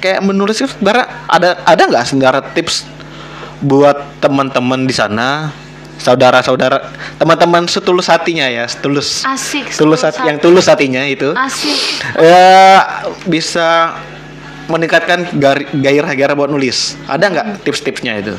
kayak 0.05 0.21
menulis 0.21 0.61
itu 0.61 0.69
sebenarnya 0.69 1.07
ada 1.33 1.65
ada 1.65 1.83
nggak 1.89 2.05
sebenarnya 2.05 2.45
tips 2.53 2.85
buat 3.65 4.21
teman-teman 4.21 4.85
di 4.85 4.93
sana? 4.93 5.49
Saudara-saudara 5.95 6.91
teman-teman 7.17 7.65
setulus 7.71 8.11
hatinya 8.11 8.45
ya 8.51 8.67
setulus. 8.67 9.23
Asik. 9.25 9.73
tulus 9.73 10.03
hati, 10.03 10.27
yang 10.27 10.37
tulus 10.43 10.67
hatinya 10.67 11.01
itu. 11.07 11.33
Asik. 11.33 11.79
ya 12.19 12.83
bisa 13.25 13.97
meningkatkan 14.69 15.29
gairah-gairah 15.73 16.35
buat 16.37 16.51
nulis. 16.51 16.99
Ada 17.09 17.25
nggak 17.31 17.47
tips-tipsnya 17.65 18.21
itu? 18.21 18.35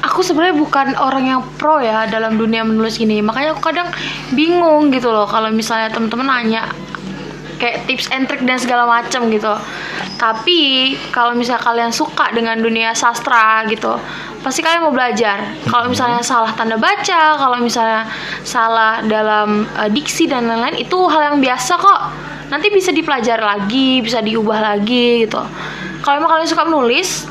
Aku 0.00 0.24
sebenarnya 0.24 0.56
bukan 0.56 0.96
orang 0.96 1.24
yang 1.28 1.40
pro 1.60 1.82
ya 1.82 2.08
dalam 2.08 2.40
dunia 2.40 2.64
menulis 2.64 2.96
gini. 2.96 3.20
Makanya 3.20 3.52
aku 3.52 3.62
kadang 3.68 3.92
bingung 4.32 4.88
gitu 4.94 5.12
loh 5.12 5.28
kalau 5.28 5.52
misalnya 5.52 5.92
teman-teman 5.92 6.28
nanya 6.28 6.72
kayak 7.60 7.84
tips 7.84 8.08
and 8.10 8.24
trick 8.24 8.40
dan 8.48 8.56
segala 8.56 8.88
macam 8.88 9.28
gitu. 9.28 9.52
Tapi 10.16 10.92
kalau 11.12 11.36
misalnya 11.36 11.60
kalian 11.60 11.92
suka 11.92 12.32
dengan 12.32 12.56
dunia 12.56 12.96
sastra 12.96 13.62
gitu, 13.68 14.00
pasti 14.40 14.64
kalian 14.64 14.88
mau 14.88 14.94
belajar. 14.96 15.44
Kalau 15.68 15.92
misalnya 15.92 16.24
salah 16.24 16.56
tanda 16.56 16.80
baca, 16.80 17.36
kalau 17.36 17.60
misalnya 17.60 18.08
salah 18.42 19.04
dalam 19.04 19.68
eh, 19.76 19.88
diksi 19.92 20.26
dan 20.26 20.48
lain-lain 20.48 20.80
itu 20.80 20.96
hal 21.06 21.36
yang 21.36 21.38
biasa 21.38 21.76
kok. 21.76 22.00
Nanti 22.50 22.66
bisa 22.72 22.90
dipelajari 22.90 23.44
lagi, 23.44 24.02
bisa 24.02 24.18
diubah 24.18 24.58
lagi 24.58 25.28
gitu. 25.28 25.38
Kalau 26.02 26.14
emang 26.18 26.32
kalian 26.34 26.50
suka 26.50 26.66
menulis, 26.66 27.28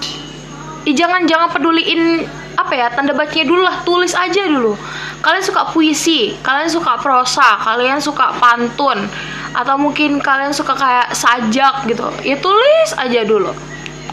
jangan 0.87 1.27
jangan 1.27 1.51
peduliin 1.51 2.23
apa 2.59 2.73
ya 2.75 2.87
tanda 2.91 3.15
bacanya 3.15 3.45
dulu 3.47 3.61
lah 3.63 3.75
tulis 3.87 4.11
aja 4.11 4.43
dulu 4.51 4.75
kalian 5.19 5.43
suka 5.43 5.67
puisi 5.69 6.31
kalian 6.39 6.67
suka 6.67 6.95
prosa 6.97 7.59
kalian 7.59 7.99
suka 7.99 8.31
pantun 8.35 9.03
atau 9.51 9.75
mungkin 9.75 10.17
kalian 10.17 10.53
suka 10.53 10.71
kayak 10.71 11.11
sajak 11.11 11.83
gitu. 11.85 12.05
Ya 12.21 12.37
tulis 12.37 12.89
aja 12.95 13.25
dulu. 13.25 13.49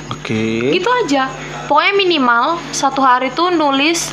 Oke. 0.08 0.72
Gitu 0.72 0.88
aja. 1.04 1.28
Pokoknya 1.66 1.92
minimal 1.94 2.44
satu 2.70 2.98
hari 2.98 3.30
tuh 3.30 3.50
nulis 3.50 4.10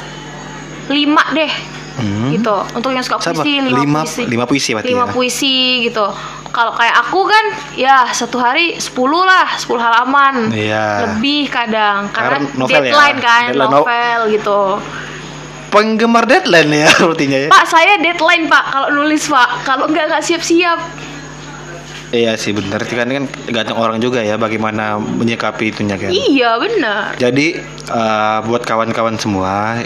lima 0.87 1.23
deh. 1.31 1.49
Hmm. 1.93 2.33
gitu. 2.33 2.57
Untuk 2.73 2.89
yang 2.89 3.01
suka 3.01 3.21
puisi 3.21 3.61
lima, 3.61 3.79
lima- 3.79 4.03
puisi. 4.03 4.23
lima 4.25 4.45
puisi 4.45 4.69
berarti 4.73 4.89
lima 4.89 5.05
ya? 5.05 5.13
puisi 5.13 5.55
gitu. 5.85 6.05
Kalau 6.49 6.73
kayak 6.73 6.95
aku 7.01 7.25
kan 7.25 7.45
ya 7.73 8.05
satu 8.09 8.37
hari 8.37 8.77
10 8.77 8.93
lah 9.23 9.47
10 9.55 9.77
halaman. 9.79 10.35
Iya. 10.51 10.85
lebih 11.07 11.49
kadang. 11.49 12.09
Karena 12.11 12.41
Karena 12.41 12.57
novel 12.57 12.73
ya? 12.75 12.91
deadline 12.91 13.17
kan 13.17 13.41
Deadline 13.47 13.69
no- 13.69 13.77
novel 13.81 14.19
gitu 14.29 14.59
penggemar 15.73 16.29
deadline 16.29 16.69
ya 16.85 16.89
rutinnya 17.09 17.39
ya? 17.45 17.49
Pak 17.49 17.65
saya 17.65 17.97
deadline 17.97 18.45
pak. 18.45 18.63
Kalau 18.69 18.89
nulis 18.93 19.25
pak. 19.25 19.49
Kalau 19.65 19.89
nggak 19.89 20.05
nggak 20.13 20.23
siap-siap. 20.23 20.79
Iya 22.13 22.37
sih 22.37 22.53
bener 22.53 22.77
kan 22.85 23.09
kan 23.09 23.25
gantung 23.49 23.81
orang 23.81 23.97
juga 23.97 24.21
ya 24.21 24.37
bagaimana 24.37 25.01
menyikapi 25.01 25.73
itunya 25.73 25.97
kan? 25.97 26.13
Iya 26.13 26.61
benar 26.61 27.17
jadi 27.17 27.57
eh, 27.89 28.37
buat 28.45 28.61
kawan-kawan 28.61 29.17
semua 29.17 29.81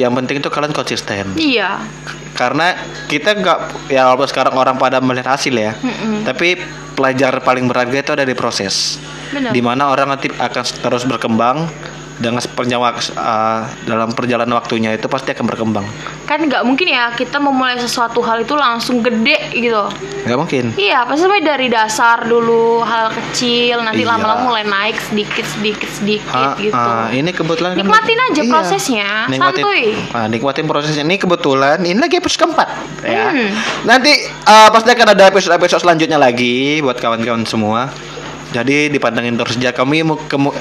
yang 0.00 0.16
penting 0.16 0.40
itu 0.40 0.48
kalian 0.48 0.72
konsisten. 0.72 1.36
Iya. 1.36 1.84
Karena 2.32 2.72
kita 3.06 3.36
nggak 3.36 3.58
ya 3.92 4.08
walaupun 4.10 4.26
sekarang 4.26 4.56
orang 4.56 4.80
pada 4.80 4.98
melihat 4.98 5.38
hasil 5.38 5.54
ya 5.54 5.78
Mm-mm. 5.78 6.26
tapi 6.26 6.58
pelajar 6.98 7.30
paling 7.44 7.68
berharga 7.68 8.00
itu 8.00 8.12
ada 8.16 8.24
di 8.24 8.34
proses. 8.34 8.96
Benar 9.30 9.52
di 9.52 9.60
mana 9.60 9.92
orang 9.92 10.08
nanti 10.08 10.32
akan 10.32 10.64
terus 10.82 11.04
berkembang 11.04 11.68
dengan 12.16 12.38
sepanjang 12.38 12.78
wak- 12.78 13.10
eh, 13.10 13.60
dalam 13.84 14.10
perjalanan 14.10 14.54
waktunya 14.54 14.90
itu 14.90 15.06
pasti 15.06 15.30
akan 15.30 15.44
berkembang 15.44 15.86
kan 16.24 16.38
nggak 16.38 16.62
mungkin 16.62 16.86
ya 16.86 17.10
kita 17.10 17.36
memulai 17.36 17.74
sesuatu 17.76 18.18
hal 18.20 18.40
itu 18.40 18.54
langsung 18.54 18.98
gede 18.98 19.34
gitu 19.52 19.82
nggak 20.24 20.38
mungkin 20.38 20.64
Iya, 20.74 21.04
pasti 21.04 21.24
mulai 21.24 21.42
dari 21.42 21.66
dasar 21.66 22.24
dulu, 22.24 22.80
hal 22.80 23.10
kecil, 23.10 23.80
nanti 23.80 24.00
Iya. 24.00 24.10
lama-lama 24.10 24.42
mulai 24.46 24.64
naik 24.64 24.96
sedikit, 25.02 25.44
sedikit, 25.44 25.86
sedikit 25.86 26.32
Ah, 26.32 26.54
gitu. 26.56 26.72
ah, 26.72 27.06
ini 27.10 27.28
kebetulan 27.28 27.70
kan 27.72 27.78
Nikmatin 27.78 28.18
aja 28.22 28.40
Iya. 28.40 28.50
prosesnya, 28.50 29.08
nikmatin, 29.26 29.60
santuy. 29.60 29.82
ah, 30.10 30.26
nikmatin 30.26 30.64
prosesnya 30.64 31.02
ini 31.02 31.16
kebetulan 31.16 31.78
ini 31.80 31.98
lagi 31.98 32.16
episode 32.16 32.40
keempat 32.42 32.68
ya 33.02 33.26
Hmm. 33.26 33.50
nanti 33.84 34.12
ah, 34.44 34.70
pasti 34.70 34.88
akan 34.88 35.08
ada 35.10 35.24
episode 35.26 35.52
episode 35.52 35.82
selanjutnya 35.82 36.16
lagi 36.16 36.78
buat 36.80 36.96
kawan-kawan 36.96 37.44
semua 37.44 37.92
jadi 38.54 38.86
dipantengin 38.86 39.34
terus 39.34 39.58
aja 39.58 39.74
kami 39.74 40.06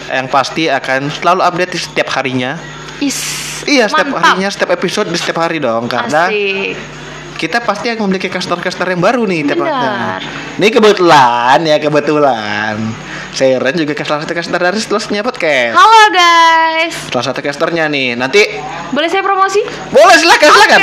yang 0.10 0.27
pasti 0.27 0.65
akan 0.65 1.13
selalu 1.13 1.41
update 1.45 1.71
di 1.77 1.79
setiap 1.79 2.10
harinya 2.17 2.58
Is, 2.97 3.21
iya 3.69 3.86
setiap 3.86 4.10
mantap. 4.10 4.34
harinya 4.34 4.49
setiap 4.49 4.73
episode 4.73 5.13
di 5.13 5.17
setiap 5.21 5.45
hari 5.45 5.62
dong 5.62 5.86
karena 5.86 6.34
Asik. 6.34 6.73
kita 7.38 7.62
pasti 7.62 7.93
akan 7.93 8.10
memiliki 8.10 8.34
caster-caster 8.34 8.88
yang 8.89 9.01
baru 9.03 9.29
nih 9.29 9.45
tiap 9.45 9.62
Benar. 9.62 10.21
hari. 10.23 10.27
Ini 10.58 10.67
kebetulan 10.73 11.58
ya 11.67 11.77
kebetulan. 11.77 12.75
Seren 13.34 13.74
juga 13.74 13.98
salah 14.06 14.22
satu 14.22 14.34
caster 14.38 14.62
dari 14.62 14.78
setelahnya 14.78 15.26
podcast. 15.26 15.74
Halo 15.74 16.04
guys, 16.13 16.93
Salah 17.10 17.26
satu 17.26 17.41
casternya 17.41 17.89
nih. 17.89 18.13
Nanti 18.13 18.46
boleh 18.93 19.10
saya 19.10 19.26
promosi? 19.26 19.58
boleh 19.89 20.15
silakan 20.22 20.54
Oke, 20.54 20.62
silakan. 20.62 20.80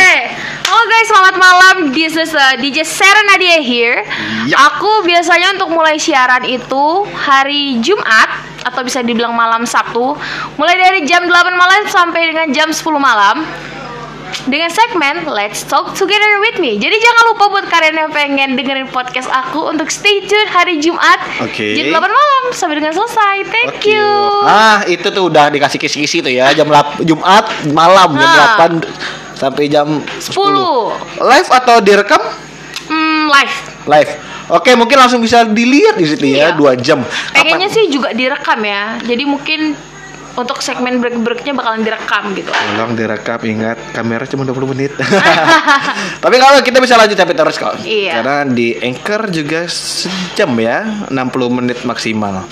halo 0.67 0.83
guys, 0.91 1.07
selamat 1.07 1.35
malam. 1.39 1.77
This 1.95 2.19
is 2.19 2.35
uh, 2.35 2.59
DJ 2.59 2.83
Nadia 3.31 3.63
here. 3.63 4.03
Ya. 4.51 4.67
Aku 4.67 5.07
biasanya 5.07 5.55
untuk 5.55 5.71
mulai 5.71 5.95
siaran 6.03 6.43
itu 6.43 7.07
hari 7.15 7.79
Jumat 7.79 8.27
atau 8.67 8.83
bisa 8.83 8.99
dibilang 9.07 9.31
malam 9.31 9.63
Sabtu, 9.63 10.19
mulai 10.59 10.75
dari 10.75 11.07
jam 11.07 11.23
8 11.31 11.55
malam 11.55 11.87
sampai 11.87 12.35
dengan 12.35 12.51
jam 12.51 12.75
10 12.75 12.83
malam. 12.99 13.47
Dengan 14.47 14.71
segmen 14.71 15.27
Let's 15.27 15.66
Talk 15.66 15.93
Together 15.93 16.38
with 16.38 16.62
Me. 16.62 16.79
Jadi 16.79 16.97
jangan 16.97 17.25
lupa 17.35 17.45
buat 17.51 17.66
kalian 17.66 17.95
yang 17.99 18.11
pengen 18.11 18.55
dengerin 18.55 18.88
podcast 18.88 19.27
aku 19.27 19.66
untuk 19.66 19.90
stay 19.90 20.23
tune 20.25 20.47
hari 20.47 20.79
Jumat 20.79 21.19
Oke. 21.43 21.75
jam 21.75 21.90
8 21.90 21.99
malam 21.99 22.43
sampai 22.51 22.79
dengan 22.79 22.95
selesai. 22.95 23.37
Thank 23.51 23.83
Oke. 23.83 23.90
you. 23.90 24.07
Ah, 24.47 24.87
itu 24.87 25.07
tuh 25.11 25.27
udah 25.27 25.51
dikasih 25.51 25.77
kisi-kisi 25.77 26.23
tuh 26.23 26.31
ya 26.31 26.55
jam 26.55 26.71
Jumat 27.03 27.45
malam 27.71 28.14
jam 28.14 28.31
Ah. 28.31 28.71
8 28.71 28.81
sampai 29.35 29.66
jam 29.66 29.87
10. 30.23 30.31
10. 30.31 30.95
Live 31.21 31.49
atau 31.51 31.77
direkam? 31.83 32.23
Hmm, 32.87 33.27
live. 33.29 33.57
Live. 33.87 34.11
Oke, 34.51 34.75
mungkin 34.75 34.99
langsung 34.99 35.23
bisa 35.23 35.47
dilihat 35.47 35.95
di 35.95 36.07
situ 36.11 36.27
ya, 36.27 36.51
Iya. 36.51 36.59
dua 36.59 36.75
jam. 36.75 37.07
Pengennya 37.31 37.71
sih 37.71 37.87
juga 37.87 38.11
direkam 38.11 38.59
ya. 38.61 38.99
Jadi 38.99 39.23
mungkin 39.23 39.79
untuk 40.38 40.62
segmen 40.62 41.03
break-breaknya 41.03 41.53
bakalan 41.57 41.83
direkam 41.83 42.31
gitu. 42.38 42.51
Tolong 42.55 42.95
direkam 42.95 43.40
ingat 43.43 43.79
kamera 43.90 44.23
cuma 44.31 44.47
20 44.47 44.73
menit. 44.77 44.93
Tapi 46.25 46.37
kalau 46.38 46.62
kita 46.62 46.79
bisa 46.79 46.95
lanjut 46.95 47.19
sampai 47.19 47.35
terus 47.35 47.57
kok. 47.59 47.83
Iya. 47.83 48.23
Karena 48.23 48.47
di 48.47 48.79
Anchor 48.79 49.31
juga 49.35 49.66
sejam 49.66 50.55
ya, 50.61 51.07
60 51.11 51.59
menit 51.59 51.79
maksimal. 51.83 52.47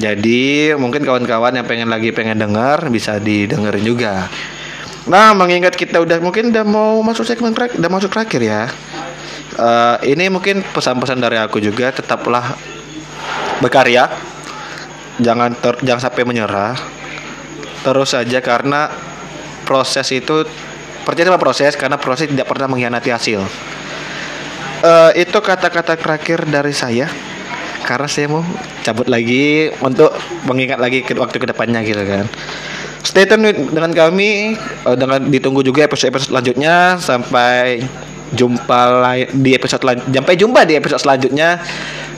Jadi 0.00 0.72
mungkin 0.74 1.04
kawan-kawan 1.04 1.52
yang 1.52 1.66
pengen 1.68 1.92
lagi 1.92 2.10
pengen 2.16 2.40
dengar 2.40 2.88
bisa 2.88 3.20
didengerin 3.20 3.84
juga. 3.84 4.26
Nah, 5.04 5.34
mengingat 5.34 5.74
kita 5.74 5.98
udah 5.98 6.22
mungkin 6.22 6.54
udah 6.54 6.64
mau 6.64 7.02
masuk 7.02 7.26
segmen 7.26 7.52
terakhir, 7.52 7.76
udah 7.76 7.90
masuk 7.90 8.10
terakhir 8.14 8.40
ya. 8.40 8.62
Eh, 9.52 10.16
ini 10.16 10.32
mungkin 10.32 10.64
pesan-pesan 10.64 11.20
dari 11.20 11.36
aku 11.36 11.60
juga 11.60 11.92
tetaplah 11.92 12.56
berkarya. 13.60 14.08
Jangan 15.20 15.52
ter- 15.60 15.82
jangan 15.84 16.08
sampai 16.08 16.24
menyerah 16.24 17.01
terus 17.82 18.14
saja 18.14 18.38
karena 18.38 18.90
proses 19.66 20.06
itu 20.14 20.46
percaya 21.02 21.30
sama 21.30 21.40
proses 21.42 21.74
karena 21.74 21.98
proses 21.98 22.30
tidak 22.30 22.46
pernah 22.46 22.70
mengkhianati 22.70 23.10
hasil. 23.10 23.42
Eh, 24.82 25.10
itu 25.22 25.38
kata-kata 25.38 25.94
terakhir 25.94 26.42
dari 26.46 26.74
saya 26.74 27.06
karena 27.82 28.06
saya 28.06 28.30
mau 28.30 28.42
cabut 28.82 29.06
lagi 29.10 29.70
untuk 29.82 30.10
mengingat 30.46 30.78
lagi 30.78 31.02
ke 31.02 31.14
waktu 31.14 31.38
ke 31.38 31.46
depannya 31.46 31.82
gitu 31.86 32.02
kan. 32.02 32.26
Stay 33.02 33.26
tune 33.26 33.50
dengan 33.50 33.90
kami 33.90 34.58
eh, 34.58 34.96
dengan 34.98 35.22
ditunggu 35.26 35.62
juga 35.62 35.86
episode-episode 35.86 36.34
selanjutnya 36.34 36.98
sampai 36.98 37.82
jumpa 38.32 38.78
di 39.30 39.52
episode 39.52 39.82
sampai 39.84 40.34
jumpa 40.34 40.64
di 40.64 40.74
episode 40.80 41.04
selanjutnya 41.04 41.60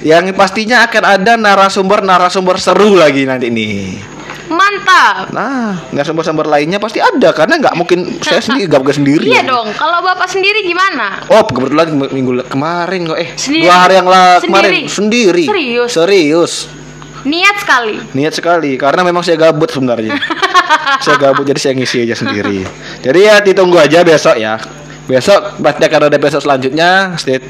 yang 0.05 0.31
pastinya 0.37 0.87
akan 0.87 1.05
ada 1.05 1.33
narasumber-narasumber 1.35 2.61
seru 2.61 2.97
lagi 2.97 3.25
nanti 3.29 3.49
nih. 3.49 4.14
Mantap. 4.55 5.35
Nah, 5.35 5.77
nggak 5.91 6.05
sumber-sumber 6.07 6.47
lainnya 6.47 6.79
pasti 6.79 7.03
ada 7.03 7.35
karena 7.35 7.59
nggak 7.59 7.75
mungkin 7.75 8.23
saya 8.23 8.39
sendiri 8.47 8.71
gabung 8.71 8.95
sendiri. 8.95 9.27
Iya 9.27 9.43
dong. 9.45 9.69
Kalau 9.75 9.99
Bapak 10.01 10.31
sendiri 10.31 10.63
gimana? 10.63 11.21
Oh, 11.29 11.43
kebetulan 11.45 11.91
minggu 11.93 12.47
kemarin 12.47 13.11
kok 13.11 13.19
eh 13.19 13.29
Sendiri? 13.35 13.67
dua 13.67 13.77
hari 13.83 13.95
yang 13.99 14.09
lah 14.09 14.39
Sendiri? 14.39 14.49
kemarin 14.49 14.73
sendiri. 14.87 15.45
Serius? 15.45 15.91
Serius. 15.91 16.53
Niat 17.25 17.57
sekali. 17.59 17.97
Niat 18.13 18.35
sekali 18.37 18.73
karena 18.77 19.01
memang 19.01 19.25
saya 19.25 19.37
gabut 19.37 19.69
sebenarnya. 19.69 20.13
saya 21.05 21.17
gabut 21.17 21.45
jadi 21.45 21.61
saya 21.61 21.75
ngisi 21.75 22.05
aja 22.05 22.15
sendiri. 22.15 22.63
Jadi 23.01 23.19
ya 23.19 23.41
ditunggu 23.41 23.81
aja 23.81 24.05
besok 24.05 24.37
ya. 24.37 24.61
Besok 25.05 25.61
pasti 25.61 25.83
akan 25.85 26.01
ada 26.09 26.17
besok 26.17 26.41
selanjutnya. 26.41 27.17
Stay. 27.17 27.41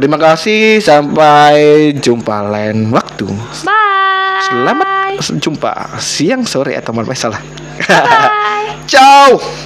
Terima 0.00 0.16
kasih 0.16 0.80
sampai 0.80 1.92
jumpa 1.92 2.48
lain 2.48 2.88
waktu. 2.88 3.28
Bye. 3.68 4.40
Selamat 4.48 5.20
jumpa 5.36 6.00
siang 6.00 6.48
sore 6.48 6.72
atau 6.72 6.96
malam 6.96 7.12
eh, 7.12 7.20
salah. 7.20 7.44
Bye. 7.84 8.80
Ciao. 8.96 9.36